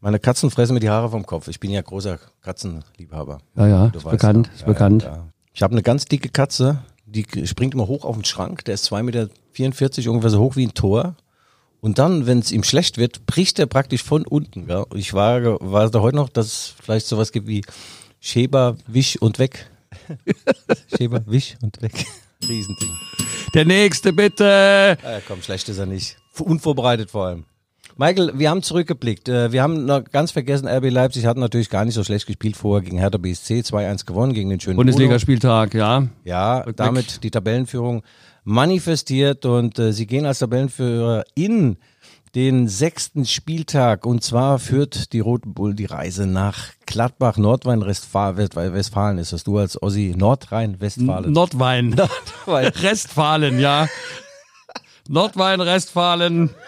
[0.00, 1.48] Meine Katzen fressen mir die Haare vom Kopf.
[1.48, 3.38] Ich bin ja großer Katzenliebhaber.
[3.56, 4.52] Ja, ja, ist weißt bekannt, ja.
[4.52, 5.02] ist Ja, bekannt.
[5.02, 5.28] Ja, ja.
[5.52, 8.64] Ich habe eine ganz dicke Katze, die springt immer hoch auf den Schrank.
[8.66, 11.16] Der ist 2,44 Meter, ungefähr so hoch wie ein Tor.
[11.80, 14.66] Und dann, wenn es ihm schlecht wird, bricht er praktisch von unten.
[14.66, 14.84] Gell?
[14.88, 17.64] Und Ich war, war da heute noch, dass es vielleicht sowas gibt wie
[18.20, 19.68] Schäber, Wisch und weg.
[20.96, 22.06] Schäber, Wisch und weg.
[22.46, 22.94] Riesending.
[23.54, 24.96] Der nächste bitte.
[25.02, 26.16] Ah, ja, komm, schlecht ist er nicht.
[26.38, 27.44] Unvorbereitet vor allem.
[28.00, 29.28] Michael, wir haben zurückgeblickt.
[29.28, 32.56] Äh, Wir haben noch ganz vergessen, RB Leipzig hat natürlich gar nicht so schlecht gespielt
[32.56, 33.60] vorher gegen Hertha BSC.
[33.60, 34.76] 2-1 gewonnen gegen den schönen.
[34.76, 36.06] Bundesligaspieltag, ja.
[36.24, 38.04] Ja, damit die Tabellenführung
[38.44, 41.76] manifestiert und äh, sie gehen als Tabellenführer in
[42.36, 49.32] den sechsten Spieltag und zwar führt die Roten Bull die Reise nach Gladbach, Nordrhein-Westfalen ist
[49.32, 49.42] das.
[49.42, 51.32] Du als Ossi Nordrhein-Westfalen.
[51.32, 51.88] Nordwein.
[52.46, 52.66] Nordrhein.
[52.80, 53.88] Restfalen, ja.
[55.08, 56.50] Nordwein, Restfalen.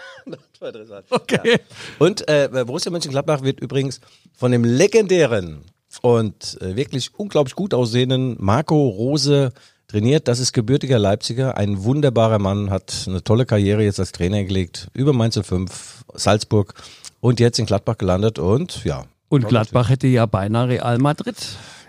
[1.09, 1.59] Okay.
[1.97, 3.99] Und äh, Borussia Mönchengladbach wird übrigens
[4.35, 5.63] von dem legendären
[6.03, 9.53] und äh, wirklich unglaublich gut aussehenden Marco Rose
[9.87, 10.27] trainiert.
[10.27, 14.87] Das ist gebürtiger Leipziger, ein wunderbarer Mann, hat eine tolle Karriere jetzt als Trainer gelegt,
[14.93, 16.75] über Mainz 05, Salzburg
[17.19, 19.05] und jetzt in Gladbach gelandet und ja.
[19.29, 21.37] Und Gladbach hätte ja beinahe Real Madrid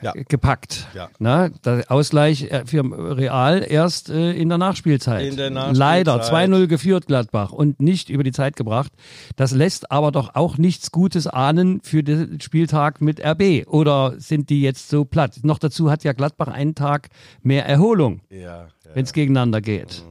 [0.03, 0.13] Ja.
[0.29, 0.87] gepackt.
[0.95, 1.09] Ja.
[1.19, 2.83] Na, der Ausgleich äh, für
[3.17, 5.27] Real erst äh, in der Nachspielzeit.
[5.27, 5.79] In der Nachspielzeit.
[5.79, 8.93] Leider 2-0 geführt Gladbach und nicht über die Zeit gebracht.
[9.37, 13.67] Das lässt aber doch auch nichts Gutes ahnen für den Spieltag mit RB.
[13.67, 15.41] Oder sind die jetzt so platt?
[15.43, 17.09] Noch dazu hat ja Gladbach einen Tag
[17.43, 20.03] mehr Erholung, Ja, wenn es gegeneinander geht.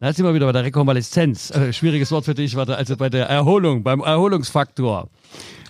[0.00, 1.52] Da sind wir wieder bei der Rekonvaleszenz.
[1.52, 5.08] Äh, schwieriges Wort für dich, warte, also bei der Erholung, beim Erholungsfaktor.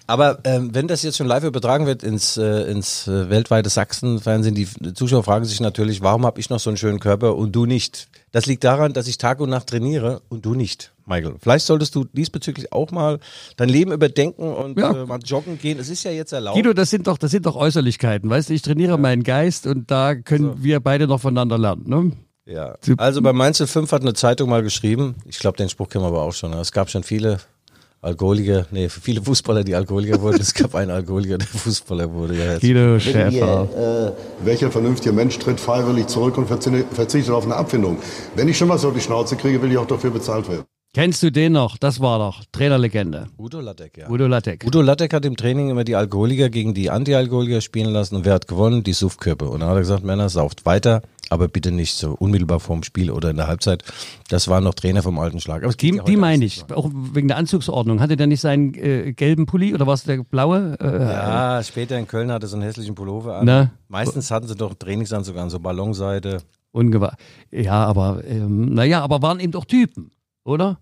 [0.06, 4.54] Aber ähm, wenn das jetzt schon live übertragen wird ins, äh, ins äh, weltweite Sachsen-Fernsehen,
[4.54, 7.66] die Zuschauer fragen sich natürlich, warum habe ich noch so einen schönen Körper und du
[7.66, 8.08] nicht?
[8.32, 11.34] Das liegt daran, dass ich Tag und Nacht trainiere und du nicht, Michael.
[11.38, 13.18] Vielleicht solltest du diesbezüglich auch mal
[13.56, 14.90] dein Leben überdenken und Ja.
[14.92, 15.78] äh, mal joggen gehen.
[15.78, 16.56] Es ist ja jetzt erlaubt.
[16.56, 18.54] Guido, das sind doch, das sind doch Äußerlichkeiten, weißt du?
[18.54, 21.84] Ich trainiere meinen Geist und da können wir beide noch voneinander lernen.
[21.86, 22.12] Ne?
[22.46, 22.74] ja.
[22.96, 26.08] Also bei Mainz 05 hat eine Zeitung mal geschrieben, ich glaube, den Spruch kennen wir
[26.08, 26.52] aber auch schon.
[26.54, 27.38] Es gab schon viele
[28.04, 30.40] Alkoholiker, nee, viele Fußballer, die Alkoholiker wurden.
[30.40, 32.34] Es gab einen Alkoholiker, der Fußballer wurde.
[32.36, 32.60] Ja, jetzt.
[32.60, 33.68] Guido Wenn Schäfer.
[33.72, 37.98] wir, Welcher vernünftige Mensch tritt freiwillig zurück und verzi- verzichtet auf eine Abfindung?
[38.34, 40.64] Wenn ich schon was auf die Schnauze kriege, will ich auch dafür bezahlt werden.
[40.94, 41.78] Kennst du den noch?
[41.78, 43.28] Das war doch Trainerlegende.
[43.38, 44.10] Udo Lattek, ja.
[44.10, 44.62] Udo Lattek.
[44.66, 48.34] Udo Lattek hat im Training immer die Alkoholiker gegen die Anti-Alkoholiker spielen lassen und wer
[48.34, 48.82] hat gewonnen?
[48.82, 49.50] Die Suffkörper.
[49.50, 51.00] Und dann hat er gesagt, Männer, sauft weiter,
[51.30, 53.84] aber bitte nicht so unmittelbar vorm Spiel oder in der Halbzeit.
[54.28, 55.64] Das waren noch Trainer vom alten Schlag.
[55.64, 57.98] Aber Die, ja die meine ich, auch wegen der Anzugsordnung.
[58.00, 60.76] Hatte der nicht seinen äh, gelben Pulli oder war es der blaue?
[60.78, 61.00] Äh, mehr.
[61.08, 63.46] Ja, später in Köln hatte er so einen hässlichen Pullover an.
[63.46, 63.70] Ne?
[63.88, 66.42] Meistens hatten sie doch Trainingsanzug an, so Ballonseite.
[66.70, 67.16] Ungewahr.
[67.50, 70.10] Ja, aber ähm, naja, aber waren eben doch Typen,
[70.44, 70.78] oder?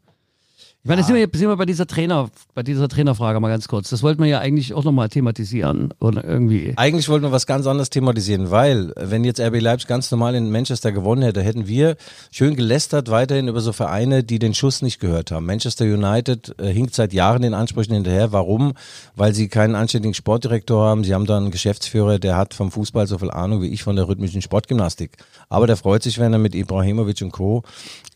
[0.83, 3.69] Ich meine, da sind wir, sind wir bei dieser Trainer, bei dieser Trainerfrage mal ganz
[3.69, 3.91] kurz.
[3.91, 5.93] Das wollten wir ja eigentlich auch nochmal thematisieren.
[6.01, 6.73] Oder irgendwie.
[6.77, 10.51] Eigentlich wollten wir was ganz anderes thematisieren, weil wenn jetzt RB Leipzig ganz normal in
[10.51, 11.97] Manchester gewonnen hätte, hätten wir
[12.31, 15.45] schön gelästert weiterhin über so Vereine, die den Schuss nicht gehört haben.
[15.45, 18.33] Manchester United äh, hinkt seit Jahren den Ansprüchen hinterher.
[18.33, 18.73] Warum?
[19.15, 21.05] Weil sie keinen anständigen Sportdirektor haben.
[21.05, 23.97] Sie haben da einen Geschäftsführer, der hat vom Fußball so viel Ahnung wie ich von
[23.97, 25.19] der rhythmischen Sportgymnastik.
[25.51, 27.65] Aber der freut sich, wenn er mit Ibrahimovic und Co.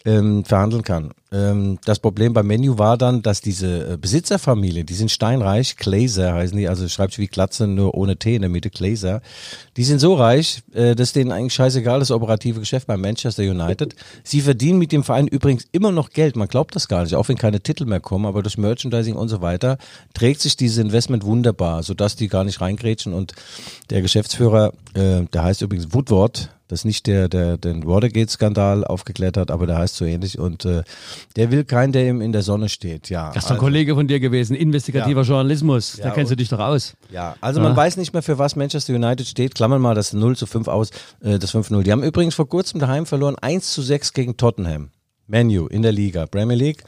[0.07, 1.13] Ähm, verhandeln kann.
[1.33, 6.35] Ähm, das Problem beim Menu war dann, dass diese äh, Besitzerfamilie, die sind steinreich, Glazer
[6.35, 9.23] heißen die, also schreibt wie Glatze, nur ohne T in der Mitte, Glazer.
[9.79, 13.97] Die sind so reich, äh, dass denen eigentlich scheißegal das operative Geschäft bei Manchester United.
[14.23, 17.29] Sie verdienen mit dem Verein übrigens immer noch Geld, man glaubt das gar nicht, auch
[17.29, 19.79] wenn keine Titel mehr kommen, aber durch Merchandising und so weiter
[20.13, 23.35] trägt sich dieses Investment wunderbar, sodass die gar nicht reingrätschen und
[23.89, 29.51] der Geschäftsführer, äh, der heißt übrigens Woodward, das nicht der, der den Watergate-Skandal aufgeklärt hat,
[29.51, 30.83] aber der heißt so ähnlich und äh,
[31.37, 33.11] der will keinen, der ihm in der Sonne steht.
[33.11, 35.99] Ja, Das ist doch ein also, Kollege von dir gewesen, investigativer Journalismus.
[35.99, 36.95] da Ja, kennst du und- dich doch aus.
[37.11, 37.77] ja, also man Ja.
[37.77, 39.55] weiß nicht mehr, für was Manchester United steht.
[39.55, 40.91] Klammern mal das 0 zu 5 aus,
[41.23, 41.83] äh, das 5-0.
[41.83, 44.91] Die haben übrigens vor kurzem daheim verloren, 1 zu 6 gegen Tottenham.
[45.27, 46.85] Menu in der Liga, Premier League.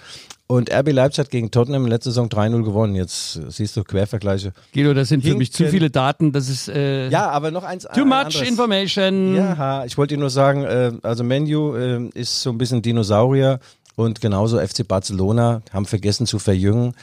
[0.49, 2.95] Und RB Leipzig hat gegen Tottenham letzte Saison 3-0 gewonnen.
[2.95, 4.53] Jetzt äh, siehst du Quervergleiche.
[4.73, 5.73] Guido, das sind für mich zu Hinken.
[5.73, 6.31] viele Daten.
[6.33, 7.83] Das ist äh, Ja, aber noch eins.
[7.93, 8.49] too ein much anderes.
[8.49, 9.35] information.
[9.35, 13.59] Ja, ich wollte dir nur sagen, äh, also Menu äh, ist so ein bisschen Dinosaurier
[13.97, 16.95] und genauso FC Barcelona haben vergessen zu verjüngen.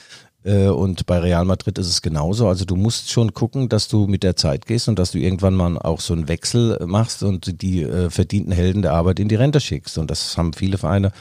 [0.46, 2.48] Äh, und bei Real Madrid ist es genauso.
[2.48, 5.54] Also du musst schon gucken, dass du mit der Zeit gehst und dass du irgendwann
[5.54, 9.36] mal auch so einen Wechsel machst und die äh, verdienten Helden der Arbeit in die
[9.36, 9.98] Rente schickst.
[9.98, 11.12] Und das haben viele Vereine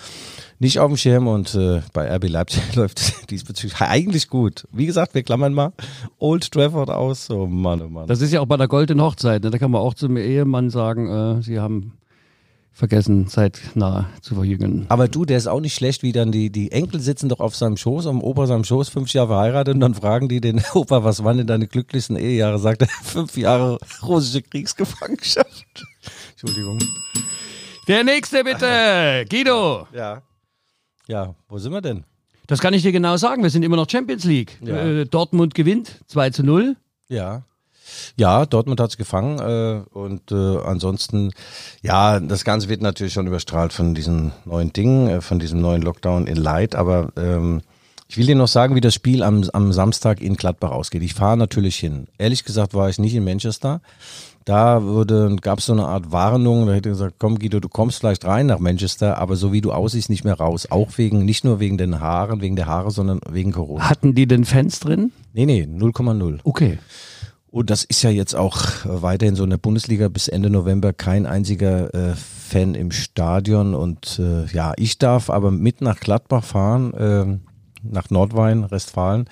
[0.62, 4.66] nicht auf dem Schirm und äh, bei RB Leipzig läuft es diesbezüglich eigentlich gut.
[4.72, 5.72] Wie gesagt, wir klammern mal
[6.18, 7.28] Old Trafford aus.
[7.30, 8.06] Oh Mann, oh Mann.
[8.06, 9.42] Das ist ja auch bei der goldenen Hochzeit.
[9.42, 9.50] Ne?
[9.50, 11.94] Da kann man auch zum Ehemann sagen, äh, sie haben
[12.72, 14.86] vergessen, zeitnah zu verjüngen.
[14.88, 17.54] Aber du, der ist auch nicht schlecht, wie dann die, die Enkel sitzen doch auf
[17.56, 21.02] seinem Schoß, am Opa seinem Schoß, fünf Jahre verheiratet und dann fragen die den Opa,
[21.02, 22.60] was waren denn deine glücklichsten Ehejahre?
[22.60, 25.84] Sagt er, fünf Jahre russische Kriegsgefangenschaft.
[26.30, 26.78] Entschuldigung.
[27.88, 29.88] Der nächste bitte, Guido.
[29.92, 30.22] Ja.
[31.08, 32.04] Ja, wo sind wir denn?
[32.46, 33.42] Das kann ich dir genau sagen.
[33.42, 34.58] Wir sind immer noch Champions League.
[34.64, 34.76] Ja.
[34.76, 36.76] Äh, Dortmund gewinnt 2 zu 0.
[37.08, 37.44] Ja.
[38.16, 41.32] Ja, Dortmund hat's gefangen äh, und äh, ansonsten,
[41.82, 45.82] ja, das Ganze wird natürlich schon überstrahlt von diesen neuen Dingen, äh, von diesem neuen
[45.82, 47.60] Lockdown in Light, aber ähm,
[48.08, 51.02] ich will dir noch sagen, wie das Spiel am, am Samstag in Gladbach ausgeht.
[51.02, 52.08] Ich fahre natürlich hin.
[52.18, 53.80] Ehrlich gesagt war ich nicht in Manchester.
[54.44, 57.68] Da wurde, gab es so eine Art Warnung, da hätte ich gesagt, komm Guido, du
[57.68, 60.66] kommst vielleicht rein nach Manchester, aber so wie du aussiehst, nicht mehr raus.
[60.70, 63.88] Auch wegen, nicht nur wegen den Haaren, wegen der Haare, sondern wegen Corona.
[63.88, 65.12] Hatten die denn Fans drin?
[65.32, 66.40] Nee, nee, 0,0.
[66.44, 66.78] Okay.
[67.52, 71.26] Und das ist ja jetzt auch weiterhin so in der Bundesliga bis Ende November kein
[71.26, 73.74] einziger äh, Fan im Stadion.
[73.74, 77.38] Und äh, ja, ich darf aber mit nach Gladbach fahren, äh,
[77.82, 79.26] nach Nordwein, Westfalen.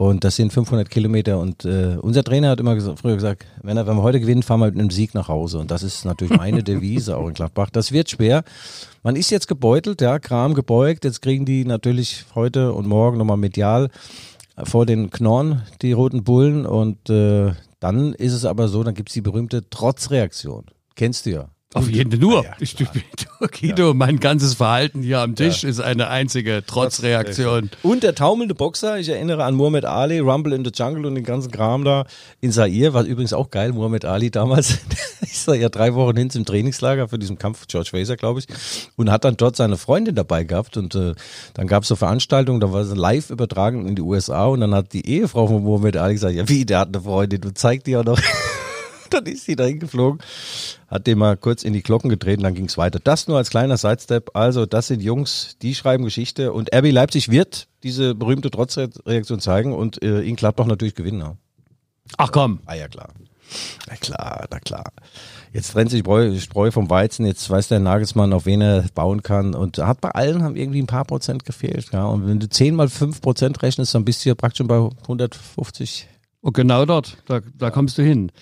[0.00, 1.38] Und das sind 500 Kilometer.
[1.38, 4.42] Und äh, unser Trainer hat immer gesagt, früher gesagt, wenn, er, wenn wir heute gewinnen,
[4.42, 5.58] fahren wir mit einem Sieg nach Hause.
[5.58, 7.68] Und das ist natürlich meine Devise auch in Gladbach.
[7.68, 8.42] Das wird schwer.
[9.02, 11.04] Man ist jetzt gebeutelt, ja, Kram gebeugt.
[11.04, 13.90] Jetzt kriegen die natürlich heute und morgen nochmal medial
[14.64, 16.64] vor den Knorren, die roten Bullen.
[16.64, 20.64] Und äh, dann ist es aber so, dann gibt's die berühmte Trotzreaktion.
[20.94, 21.50] Kennst du ja.
[21.72, 22.18] Auf jeden Fall.
[22.18, 22.44] Nur.
[22.44, 22.76] Ja, ich,
[23.60, 27.70] Guido, mein ganzes Verhalten hier am Tisch ist eine einzige Trotzreaktion.
[27.84, 31.22] Und der taumelnde Boxer, ich erinnere an Muhammad Ali, Rumble in the Jungle und den
[31.22, 32.06] ganzen Kram da
[32.40, 34.78] in Zaire, war übrigens auch geil, Muhammad Ali damals,
[35.20, 38.46] ist er ja drei Wochen hin zum Trainingslager für diesen Kampf, George Fraser, glaube ich,
[38.96, 41.14] und hat dann dort seine Freundin dabei gehabt und äh,
[41.54, 44.74] dann gab es so Veranstaltungen, da war sie live übertragen in die USA und dann
[44.74, 47.84] hat die Ehefrau von Muhammad Ali gesagt, ja wie, der hat eine Freundin, du zeig
[47.84, 48.18] dir auch noch...
[49.14, 50.20] dann ist sie dahin geflogen,
[50.88, 52.98] hat den mal kurz in die Glocken getreten, dann ging es weiter.
[52.98, 54.30] Das nur als kleiner Sidestep.
[54.34, 59.72] Also, das sind Jungs, die schreiben Geschichte und RB Leipzig wird diese berühmte Trotzreaktion zeigen
[59.72, 61.20] und äh, in Gladbach natürlich gewinnen.
[61.20, 61.36] Ja.
[62.16, 62.60] Ach komm.
[62.66, 63.08] Ah ja, klar.
[63.88, 64.92] Na klar, na klar.
[65.52, 69.22] Jetzt trennt sich Spreu, Spreu vom Weizen, jetzt weiß der Nagelsmann, auf wen er bauen
[69.22, 69.54] kann.
[69.54, 71.90] Und hat bei allen haben irgendwie ein paar Prozent gefehlt.
[71.92, 72.06] Ja.
[72.06, 74.88] Und wenn du 10 mal 5 Prozent rechnest, dann bist du ja praktisch schon bei
[75.02, 76.08] 150
[76.42, 78.32] Und genau dort, da, da kommst du hin.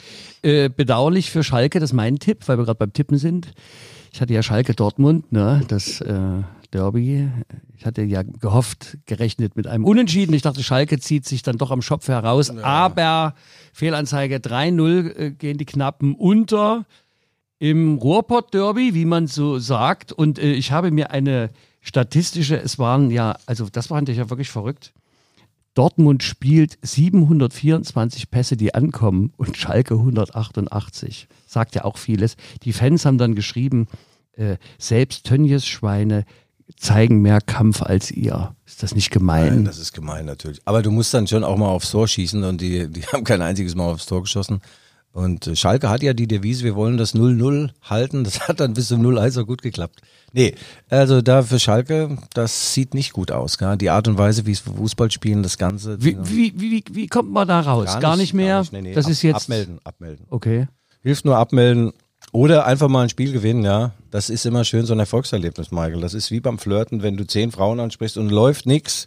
[0.43, 3.53] Äh, bedauerlich für Schalke, das ist mein Tipp, weil wir gerade beim Tippen sind.
[4.13, 7.29] Ich hatte ja Schalke Dortmund, ne, das äh, Derby.
[7.77, 10.33] Ich hatte ja gehofft, gerechnet mit einem Unentschieden.
[10.35, 12.51] Ich dachte, Schalke zieht sich dann doch am Schopf heraus.
[12.51, 13.35] Aber
[13.73, 16.85] Fehlanzeige 3-0 äh, gehen die Knappen unter
[17.59, 20.13] im Ruhrpott-Derby, wie man so sagt.
[20.13, 24.31] Und äh, ich habe mir eine statistische, es waren ja, also das fand ich ja
[24.31, 24.93] wirklich verrückt.
[25.79, 31.29] Dortmund spielt 724 Pässe, die ankommen und Schalke 188.
[31.47, 32.35] Sagt ja auch vieles.
[32.65, 33.87] Die Fans haben dann geschrieben,
[34.33, 36.25] äh, selbst Tönnies Schweine
[36.77, 38.57] zeigen mehr Kampf als ihr.
[38.67, 39.55] Ist das nicht gemein?
[39.55, 40.61] Nein, das ist gemein natürlich.
[40.65, 43.41] Aber du musst dann schon auch mal aufs Tor schießen und die, die haben kein
[43.41, 44.61] einziges Mal aufs Tor geschossen.
[45.13, 48.25] Und äh, Schalke hat ja die Devise, wir wollen das 0-0 halten.
[48.25, 50.01] Das hat dann bis zum 0-1 auch gut geklappt.
[50.33, 50.55] Nee,
[50.91, 53.59] also da für Schalke, das sieht nicht gut aus.
[53.59, 53.77] Gell?
[53.79, 56.03] Die Art und Weise, wie es Fußball spielen, das Ganze.
[56.03, 57.99] wie, wie, wie, wie kommt man da raus?
[58.01, 58.65] Gar nicht, mehr?
[58.71, 58.95] nee, nee.
[58.95, 59.43] Das Ab, ist jetzt.
[59.43, 60.27] Abmelden, abmelden.
[60.31, 60.69] Okay.
[61.03, 61.93] Hilft nur abmelden.
[62.33, 63.93] Oder einfach mal ein Spiel gewinnen, ja.
[64.11, 66.01] Das ist immer schön so ein Erfolgserlebnis, Michael.
[66.01, 69.07] Das ist wie beim Flirten, wenn du zehn Frauen ansprichst und läuft nix.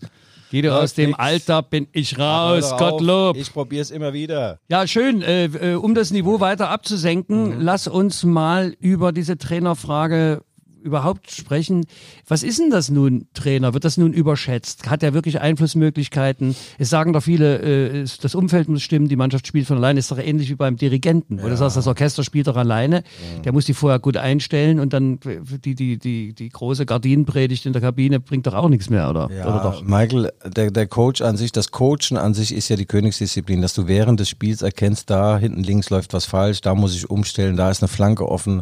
[0.51, 1.19] Geht Läuft aus dem nix.
[1.19, 2.75] Alter, bin ich raus.
[2.77, 3.37] Gottlob.
[3.37, 4.59] Ich probier's immer wieder.
[4.67, 5.21] Ja, schön.
[5.21, 10.43] Äh, äh, um das Niveau weiter abzusenken, lass uns mal über diese Trainerfrage
[10.81, 11.85] überhaupt sprechen.
[12.27, 13.73] Was ist denn das nun, Trainer?
[13.73, 14.89] Wird das nun überschätzt?
[14.89, 16.55] Hat er wirklich Einflussmöglichkeiten?
[16.77, 19.99] Es sagen doch viele, äh, das Umfeld muss stimmen, die Mannschaft spielt von alleine.
[19.99, 21.41] Ist doch ähnlich wie beim Dirigenten.
[21.41, 23.03] Wo du sagst, das Orchester spielt doch alleine.
[23.43, 25.19] Der muss die vorher gut einstellen und dann
[25.63, 29.29] die, die, die, die große Gardinenpredigt in der Kabine bringt doch auch nichts mehr, oder?
[29.31, 29.83] Ja, oder doch?
[29.83, 33.73] Michael, der, der Coach an sich, das Coachen an sich ist ja die Königsdisziplin, dass
[33.73, 37.55] du während des Spiels erkennst, da hinten links läuft was falsch, da muss ich umstellen,
[37.55, 38.61] da ist eine Flanke offen,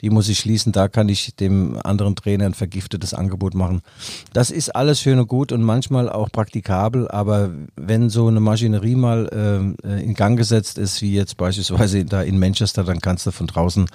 [0.00, 3.82] die muss ich schließen, da kann ich dem anderen Trainer ein vergiftetes Angebot machen.
[4.32, 8.96] Das ist alles schön und gut und manchmal auch praktikabel, aber wenn so eine Maschinerie
[8.96, 13.30] mal äh, in Gang gesetzt ist, wie jetzt beispielsweise da in Manchester, dann kannst du
[13.30, 13.86] von draußen,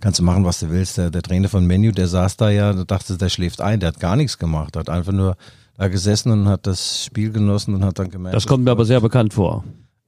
[0.00, 0.98] kannst du machen, was du willst.
[0.98, 3.88] Der, der Trainer von Menu, der saß da ja, da dachte, der schläft ein, der
[3.88, 5.36] hat gar nichts gemacht, hat einfach nur
[5.76, 8.36] da gesessen und hat das Spiel genossen und hat dann gemerkt.
[8.36, 9.64] Das kommt mir aber sehr bekannt vor.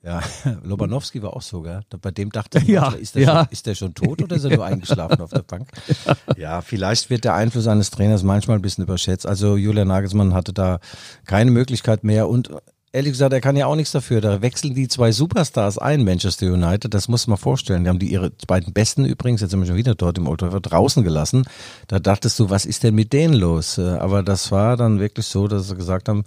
[0.07, 0.23] Ja,
[0.63, 1.81] Lobanowski war auch so, gell?
[2.01, 3.41] Bei dem dachte ich, Ja, ist, der ja.
[3.41, 5.69] schon, ist der schon tot oder ist er nur eingeschlafen auf der Bank?
[6.37, 9.27] Ja, vielleicht wird der Einfluss eines Trainers manchmal ein bisschen überschätzt.
[9.27, 10.79] Also Julian Nagelsmann hatte da
[11.25, 12.51] keine Möglichkeit mehr und
[12.93, 14.21] ehrlich gesagt, er kann ja auch nichts dafür.
[14.21, 16.95] Da wechseln die zwei Superstars ein, Manchester United.
[16.95, 17.83] Das muss man vorstellen.
[17.85, 20.41] Die haben die ihre beiden Besten übrigens, jetzt sind wir schon wieder dort im Old
[20.41, 21.45] Trafford, draußen gelassen.
[21.89, 23.77] Da dachtest du, was ist denn mit denen los?
[23.79, 26.25] Äh, Aber das war dann wirklich so, dass sie gesagt haben,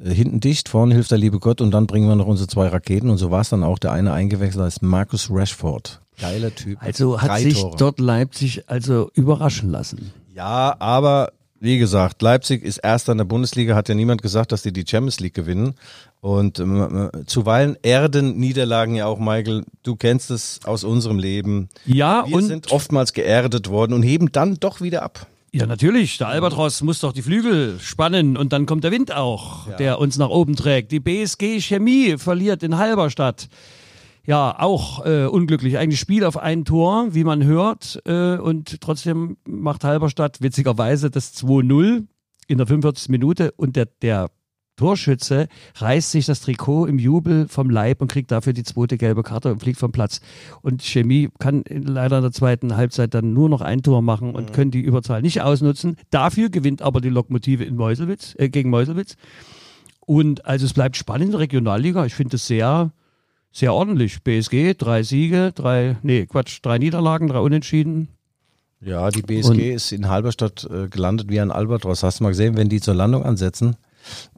[0.00, 3.10] hinten dicht, vorne hilft der liebe Gott und dann bringen wir noch unsere zwei Raketen.
[3.10, 3.78] Und so war es dann auch.
[3.78, 6.00] Der eine eingewechselt als Marcus Rashford.
[6.20, 6.78] Geiler Typ.
[6.82, 7.76] Also hat Drei sich Tore.
[7.78, 10.12] dort Leipzig also überraschen lassen.
[10.34, 14.62] Ja, aber wie gesagt, Leipzig ist erster in der Bundesliga, hat ja niemand gesagt, dass
[14.62, 15.74] die die Champions League gewinnen.
[16.20, 21.68] Und ähm, äh, zuweilen erden Niederlagen ja auch, Michael, du kennst es aus unserem Leben.
[21.84, 25.26] Ja, Wir und sind oftmals geerdet worden und heben dann doch wieder ab.
[25.54, 26.16] Ja, natürlich.
[26.16, 30.16] Der Albatros muss doch die Flügel spannen und dann kommt der Wind auch, der uns
[30.16, 30.92] nach oben trägt.
[30.92, 33.48] Die BSG Chemie verliert in Halberstadt.
[34.24, 35.76] Ja, auch äh, unglücklich.
[35.78, 38.00] Eigentlich Spiel auf ein Tor, wie man hört.
[38.06, 42.06] Äh, und trotzdem macht Halberstadt witzigerweise das 2-0
[42.46, 43.08] in der 45.
[43.10, 43.52] Minute.
[43.56, 44.30] Und der, der
[44.76, 49.22] Torschütze reißt sich das Trikot im Jubel vom Leib und kriegt dafür die zweite gelbe
[49.22, 50.20] Karte und fliegt vom Platz.
[50.62, 54.52] Und Chemie kann leider in der zweiten Halbzeit dann nur noch ein Tor machen und
[54.52, 55.96] können die Überzahl nicht ausnutzen.
[56.10, 59.16] Dafür gewinnt aber die Lokomotive in Meuselwitz, äh, gegen Meuselwitz.
[60.00, 62.04] Und also es bleibt spannend in der Regionalliga.
[62.06, 62.90] Ich finde es sehr,
[63.52, 64.22] sehr ordentlich.
[64.24, 68.08] BSG, drei Siege, drei, nee, Quatsch, drei Niederlagen, drei Unentschieden.
[68.80, 72.02] Ja, die BSG Und- ist in Halberstadt äh, gelandet wie ein Albatros.
[72.02, 73.76] Hast du mal gesehen, wenn die zur Landung ansetzen?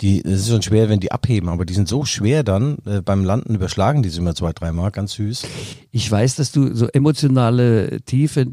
[0.00, 3.00] Die, es ist schon schwer, wenn die abheben, aber die sind so schwer dann, äh,
[3.00, 5.44] beim Landen überschlagen die sich immer zwei, dreimal, ganz süß.
[5.90, 8.46] Ich weiß, dass du so emotionale Tiefe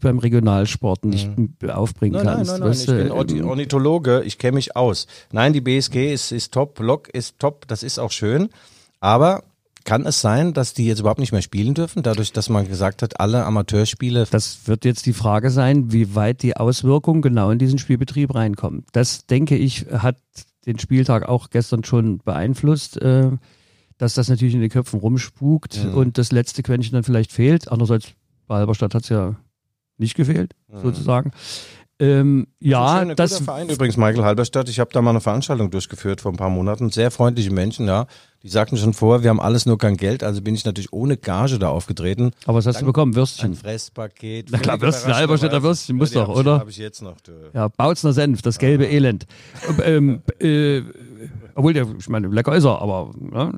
[0.00, 1.30] beim Regionalsport nicht
[1.68, 2.24] aufbringen Mhm.
[2.24, 2.50] Nein, nein, kannst.
[2.52, 5.06] nein, nein, weißt ich du, bin ähm, Ornithologe, ich kenne mich aus.
[5.32, 8.48] Nein, die BSG ist, ist top, Lok ist top, das ist auch schön,
[9.00, 9.42] aber
[9.84, 13.00] kann es sein, dass die jetzt überhaupt nicht mehr spielen dürfen, dadurch, dass man gesagt
[13.00, 17.58] hat, alle Amateurspiele Das wird jetzt die Frage sein, wie weit die Auswirkungen genau in
[17.58, 18.84] diesen Spielbetrieb reinkommen.
[18.92, 20.16] Das, denke ich, hat
[20.66, 23.30] den Spieltag auch gestern schon beeinflusst, äh,
[23.96, 25.94] dass das natürlich in den Köpfen rumspukt Mhm.
[25.94, 27.70] und das letzte Quäntchen dann vielleicht fehlt.
[27.70, 28.08] Andererseits,
[28.46, 29.34] bei Halberstadt hat es ja
[29.96, 31.32] nicht gefehlt, sozusagen.
[32.00, 34.68] Ähm, ja, das guter Verein übrigens, Michael Halberstadt.
[34.68, 36.90] Ich habe da mal eine Veranstaltung durchgeführt vor ein paar Monaten.
[36.90, 38.06] Sehr freundliche Menschen, ja.
[38.44, 41.16] Die sagten schon vor, wir haben alles nur kein Geld, also bin ich natürlich ohne
[41.16, 42.30] Gage da aufgetreten.
[42.46, 43.12] aber was hast du bekommen?
[43.12, 43.54] Ein Würstchen.
[43.54, 44.48] Fresspaket.
[44.50, 46.60] Na klar, Würstchen, Halberstädter Würstchen, muss Ja, doch, oder?
[46.60, 47.20] Hab ich jetzt noch.
[47.20, 47.32] Du.
[47.52, 49.26] Ja, Bautzner Senf, das gelbe Elend.
[49.82, 50.82] ähm, äh,
[51.56, 53.52] obwohl der, ich meine, lecker ist er, aber ne?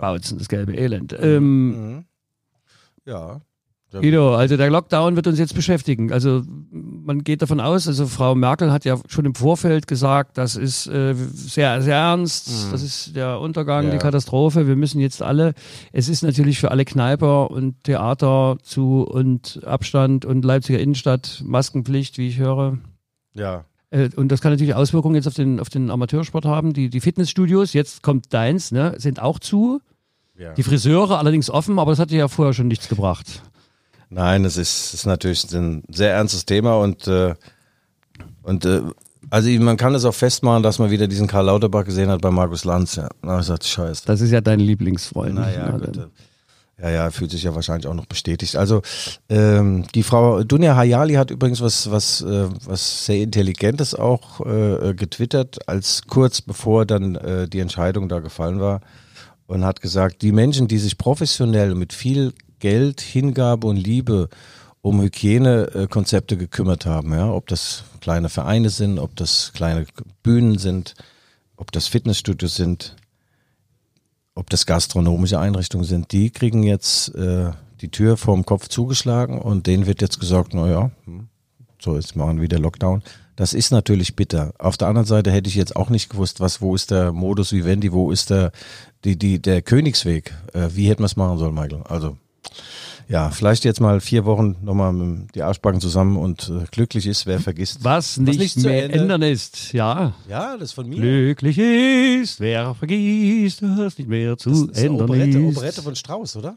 [0.00, 1.16] Bautzen, das gelbe Elend.
[1.18, 2.04] Ähm,
[3.06, 3.40] Ja.
[3.92, 6.12] Guido, also der Lockdown wird uns jetzt beschäftigen.
[6.12, 10.54] Also man geht davon aus, also Frau Merkel hat ja schon im Vorfeld gesagt, das
[10.54, 13.90] ist äh, sehr, sehr ernst, das ist der Untergang, Ja.
[13.90, 14.68] die Katastrophe.
[14.68, 15.54] Wir müssen jetzt alle,
[15.92, 22.16] es ist natürlich für alle Kneiper und Theater zu und Abstand und Leipziger Innenstadt Maskenpflicht,
[22.18, 22.78] wie ich höre.
[23.34, 23.64] Ja.
[23.90, 26.74] Äh, Und das kann natürlich Auswirkungen jetzt auf den, auf den Amateursport haben.
[26.74, 29.80] Die, die Fitnessstudios, jetzt kommt deins, ne, sind auch zu.
[30.38, 30.54] Ja.
[30.54, 33.42] Die Friseure allerdings offen, aber das hat dir ja vorher schon nichts gebracht.
[34.10, 37.34] Nein, es ist, ist natürlich ein sehr ernstes Thema und, äh,
[38.42, 38.82] und äh,
[39.30, 42.30] also man kann es auch festmachen, dass man wieder diesen Karl Lauterbach gesehen hat bei
[42.32, 42.96] Markus Lanz.
[42.96, 44.02] Ja, na, ich sagte, scheiße.
[44.06, 45.34] Das ist ja dein Lieblingsfreund.
[45.34, 45.96] Naja, Na, gut.
[45.96, 46.06] äh,
[46.82, 48.56] Ja, ja, fühlt sich ja wahrscheinlich auch noch bestätigt.
[48.56, 48.82] Also
[49.28, 54.94] ähm, die Frau Dunja Hayali hat übrigens was, was, äh, was sehr Intelligentes auch äh,
[54.94, 58.80] getwittert, als kurz bevor dann äh, die Entscheidung da gefallen war
[59.46, 64.28] und hat gesagt, die Menschen, die sich professionell mit viel Geld, Hingabe und Liebe
[64.82, 69.86] um Hygienekonzepte gekümmert haben, ja, ob das kleine Vereine sind, ob das kleine
[70.22, 70.94] Bühnen sind,
[71.56, 72.96] ob das Fitnessstudios sind,
[74.34, 77.50] ob das gastronomische Einrichtungen sind, die kriegen jetzt äh,
[77.82, 81.28] die Tür vorm Kopf zugeschlagen und denen wird jetzt gesagt, na ja, hm,
[81.78, 83.02] so jetzt machen wieder Lockdown.
[83.36, 84.52] Das ist natürlich bitter.
[84.58, 87.52] Auf der anderen Seite hätte ich jetzt auch nicht gewusst, was, wo ist der Modus
[87.52, 88.52] vivendi, wo ist der,
[89.04, 90.34] die, die, der Königsweg?
[90.52, 91.82] Äh, wie hätten wir es machen sollen, Michael?
[91.84, 92.18] Also,
[93.08, 94.94] ja, vielleicht jetzt mal vier Wochen nochmal
[95.34, 97.82] die Arschbacken zusammen und äh, glücklich ist, wer vergisst.
[97.82, 100.14] Was nicht, nicht zu mehr Ende- ändern ist, ja.
[100.28, 101.00] Ja, das ist von mir.
[101.00, 105.56] Glücklich ist, wer vergisst, was nicht mehr zu Das ist eine ändern Operette, ist.
[105.56, 106.56] Operette von Strauß, oder?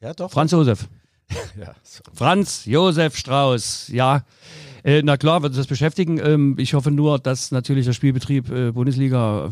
[0.00, 0.30] Ja, doch.
[0.30, 0.88] Franz Josef.
[1.60, 2.02] Ja, so.
[2.14, 4.24] Franz Josef Strauß, ja.
[4.84, 6.18] Äh, na klar, wird uns das beschäftigen.
[6.18, 9.50] Ähm, ich hoffe nur, dass natürlich der Spielbetrieb äh, Bundesliga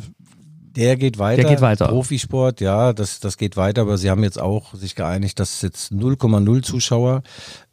[0.76, 1.42] Der geht weiter.
[1.42, 1.88] Der geht weiter.
[1.88, 5.92] Profisport, ja, das, das geht weiter, aber sie haben jetzt auch sich geeinigt, dass jetzt
[5.92, 7.22] 0,0 Zuschauer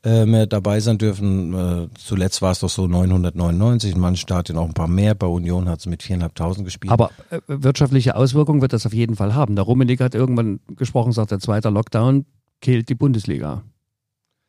[0.04, 1.54] äh, mehr dabei sein dürfen.
[1.54, 5.16] Äh, zuletzt war es doch so 999, in manchen Stadien auch ein paar mehr.
[5.16, 6.94] Bei Union hat es mit 4.500 gespielt.
[6.94, 9.56] Aber äh, wirtschaftliche Auswirkungen wird das auf jeden Fall haben.
[9.56, 12.26] Der Rummenigge hat irgendwann gesprochen, sagt, der zweite Lockdown
[12.62, 13.64] killt die Bundesliga.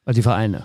[0.04, 0.64] Also die Vereine.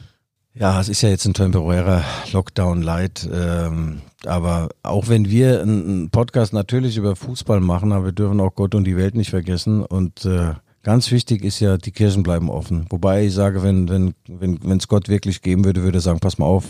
[0.60, 6.10] Ja, es ist ja jetzt ein temporärer Lockdown light, ähm, aber auch wenn wir einen
[6.10, 9.84] Podcast natürlich über Fußball machen, aber wir dürfen auch Gott und die Welt nicht vergessen
[9.84, 12.88] und äh, ganz wichtig ist ja, die Kirchen bleiben offen.
[12.90, 16.20] Wobei ich sage, wenn wenn wenn wenn es Gott wirklich geben würde, würde er sagen,
[16.20, 16.66] pass mal auf,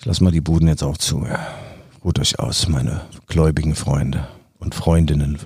[0.00, 1.24] ich lasse mal die Buden jetzt auch zu.
[1.24, 1.46] Ja.
[2.02, 4.26] Ruht euch aus, meine gläubigen Freunde
[4.58, 5.38] und Freundinnen.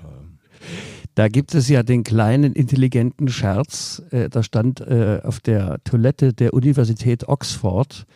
[1.15, 4.03] Da gibt es ja den kleinen intelligenten Scherz.
[4.11, 8.07] Äh, da stand äh, auf der Toilette der Universität Oxford,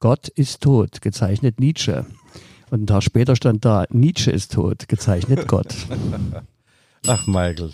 [0.00, 2.06] Gott ist tot, gezeichnet Nietzsche.
[2.70, 5.74] Und ein Tag später stand da, Nietzsche ist tot, gezeichnet Gott.
[7.06, 7.72] Ach, Michael.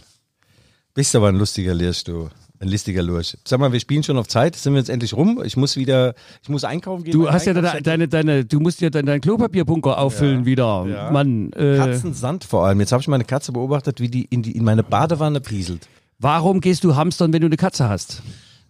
[0.95, 2.31] Bist aber ein lustiger Lehrstuhl.
[2.59, 3.37] Ein listiger Lurch.
[3.47, 4.57] Sag mal, wir spielen schon auf Zeit.
[4.57, 5.43] Sind wir jetzt endlich rum?
[5.45, 7.13] Ich muss wieder, ich muss einkaufen gehen.
[7.13, 10.47] Du hast ja deine, deine, deine, du musst ja deinen dein Klopapierbunker auffüllen Ja.
[10.47, 10.87] wieder.
[10.89, 11.11] Ja.
[11.11, 12.81] Mann, äh, Katzensand vor allem.
[12.81, 15.87] Jetzt habe ich meine Katze beobachtet, wie die in, die in meine Badewanne pieselt.
[16.19, 18.23] warum gehst du hamstern, wenn du eine Katze hast?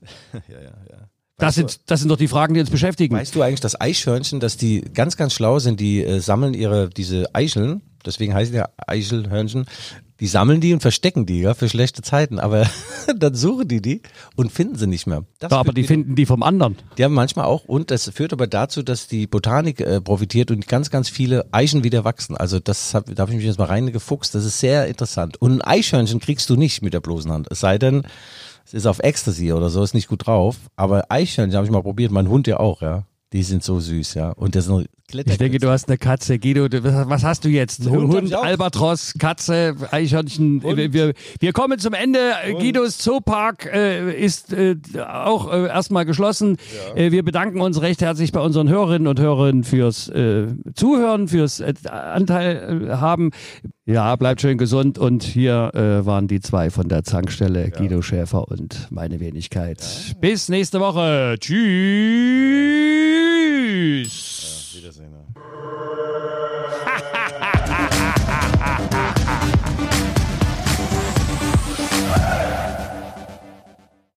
[0.33, 0.97] Ja, ja, ja.
[1.39, 3.15] Das sind, das sind doch die Fragen, die uns beschäftigen.
[3.15, 6.89] Weißt du eigentlich, dass Eichhörnchen, dass die ganz, ganz schlau sind, die äh, sammeln ihre,
[6.89, 9.67] diese Eicheln, deswegen heißen ja Eichelhörnchen,
[10.21, 12.67] die sammeln die und verstecken die, ja, für schlechte Zeiten, aber
[13.17, 14.03] dann suchen die die
[14.35, 15.25] und finden sie nicht mehr.
[15.39, 16.77] Das Ja, aber die finden die vom anderen.
[16.97, 20.67] Die haben manchmal auch, und das führt aber dazu, dass die Botanik äh, profitiert und
[20.69, 22.37] ganz, ganz viele Eichen wieder wachsen.
[22.37, 24.35] Also das hab, da habe ich mich jetzt mal reingefuchst.
[24.35, 25.41] Das ist sehr interessant.
[25.41, 27.49] Und ein Eichhörnchen kriegst du nicht mit der bloßen Hand.
[27.51, 28.07] Es sei denn,
[28.65, 30.57] es ist auf Ecstasy oder so, ist nicht gut drauf.
[30.77, 33.05] Aber Eichhörnchen habe ich mal probiert, mein Hund ja auch, ja.
[33.33, 34.31] Die sind so süß, ja.
[34.31, 36.41] Und das sind Kletter Ich denke, du hast eine Katze.
[36.41, 37.89] Guido, du, was hast du jetzt?
[37.89, 38.43] Hund Hund, auch.
[38.43, 40.65] Albatros, Katze, Eichhörnchen.
[40.65, 42.33] Wir, wir, wir kommen zum Ende.
[42.59, 46.57] Guidos Zoopark äh, ist äh, auch äh, erstmal geschlossen.
[46.97, 51.61] Äh, wir bedanken uns recht herzlich bei unseren Hörerinnen und Hörern fürs äh, Zuhören, fürs
[51.61, 53.31] äh, Anteil äh, haben.
[53.85, 54.99] Ja, bleibt schön gesund.
[54.99, 60.17] Und hier äh, waren die zwei von der Zankstelle, Guido Schäfer und meine Wenigkeit.
[60.21, 61.37] Bis nächste Woche.
[61.39, 61.57] Tschüss.
[64.77, 65.13] Wiedersehen.
[65.13, 65.16] ja.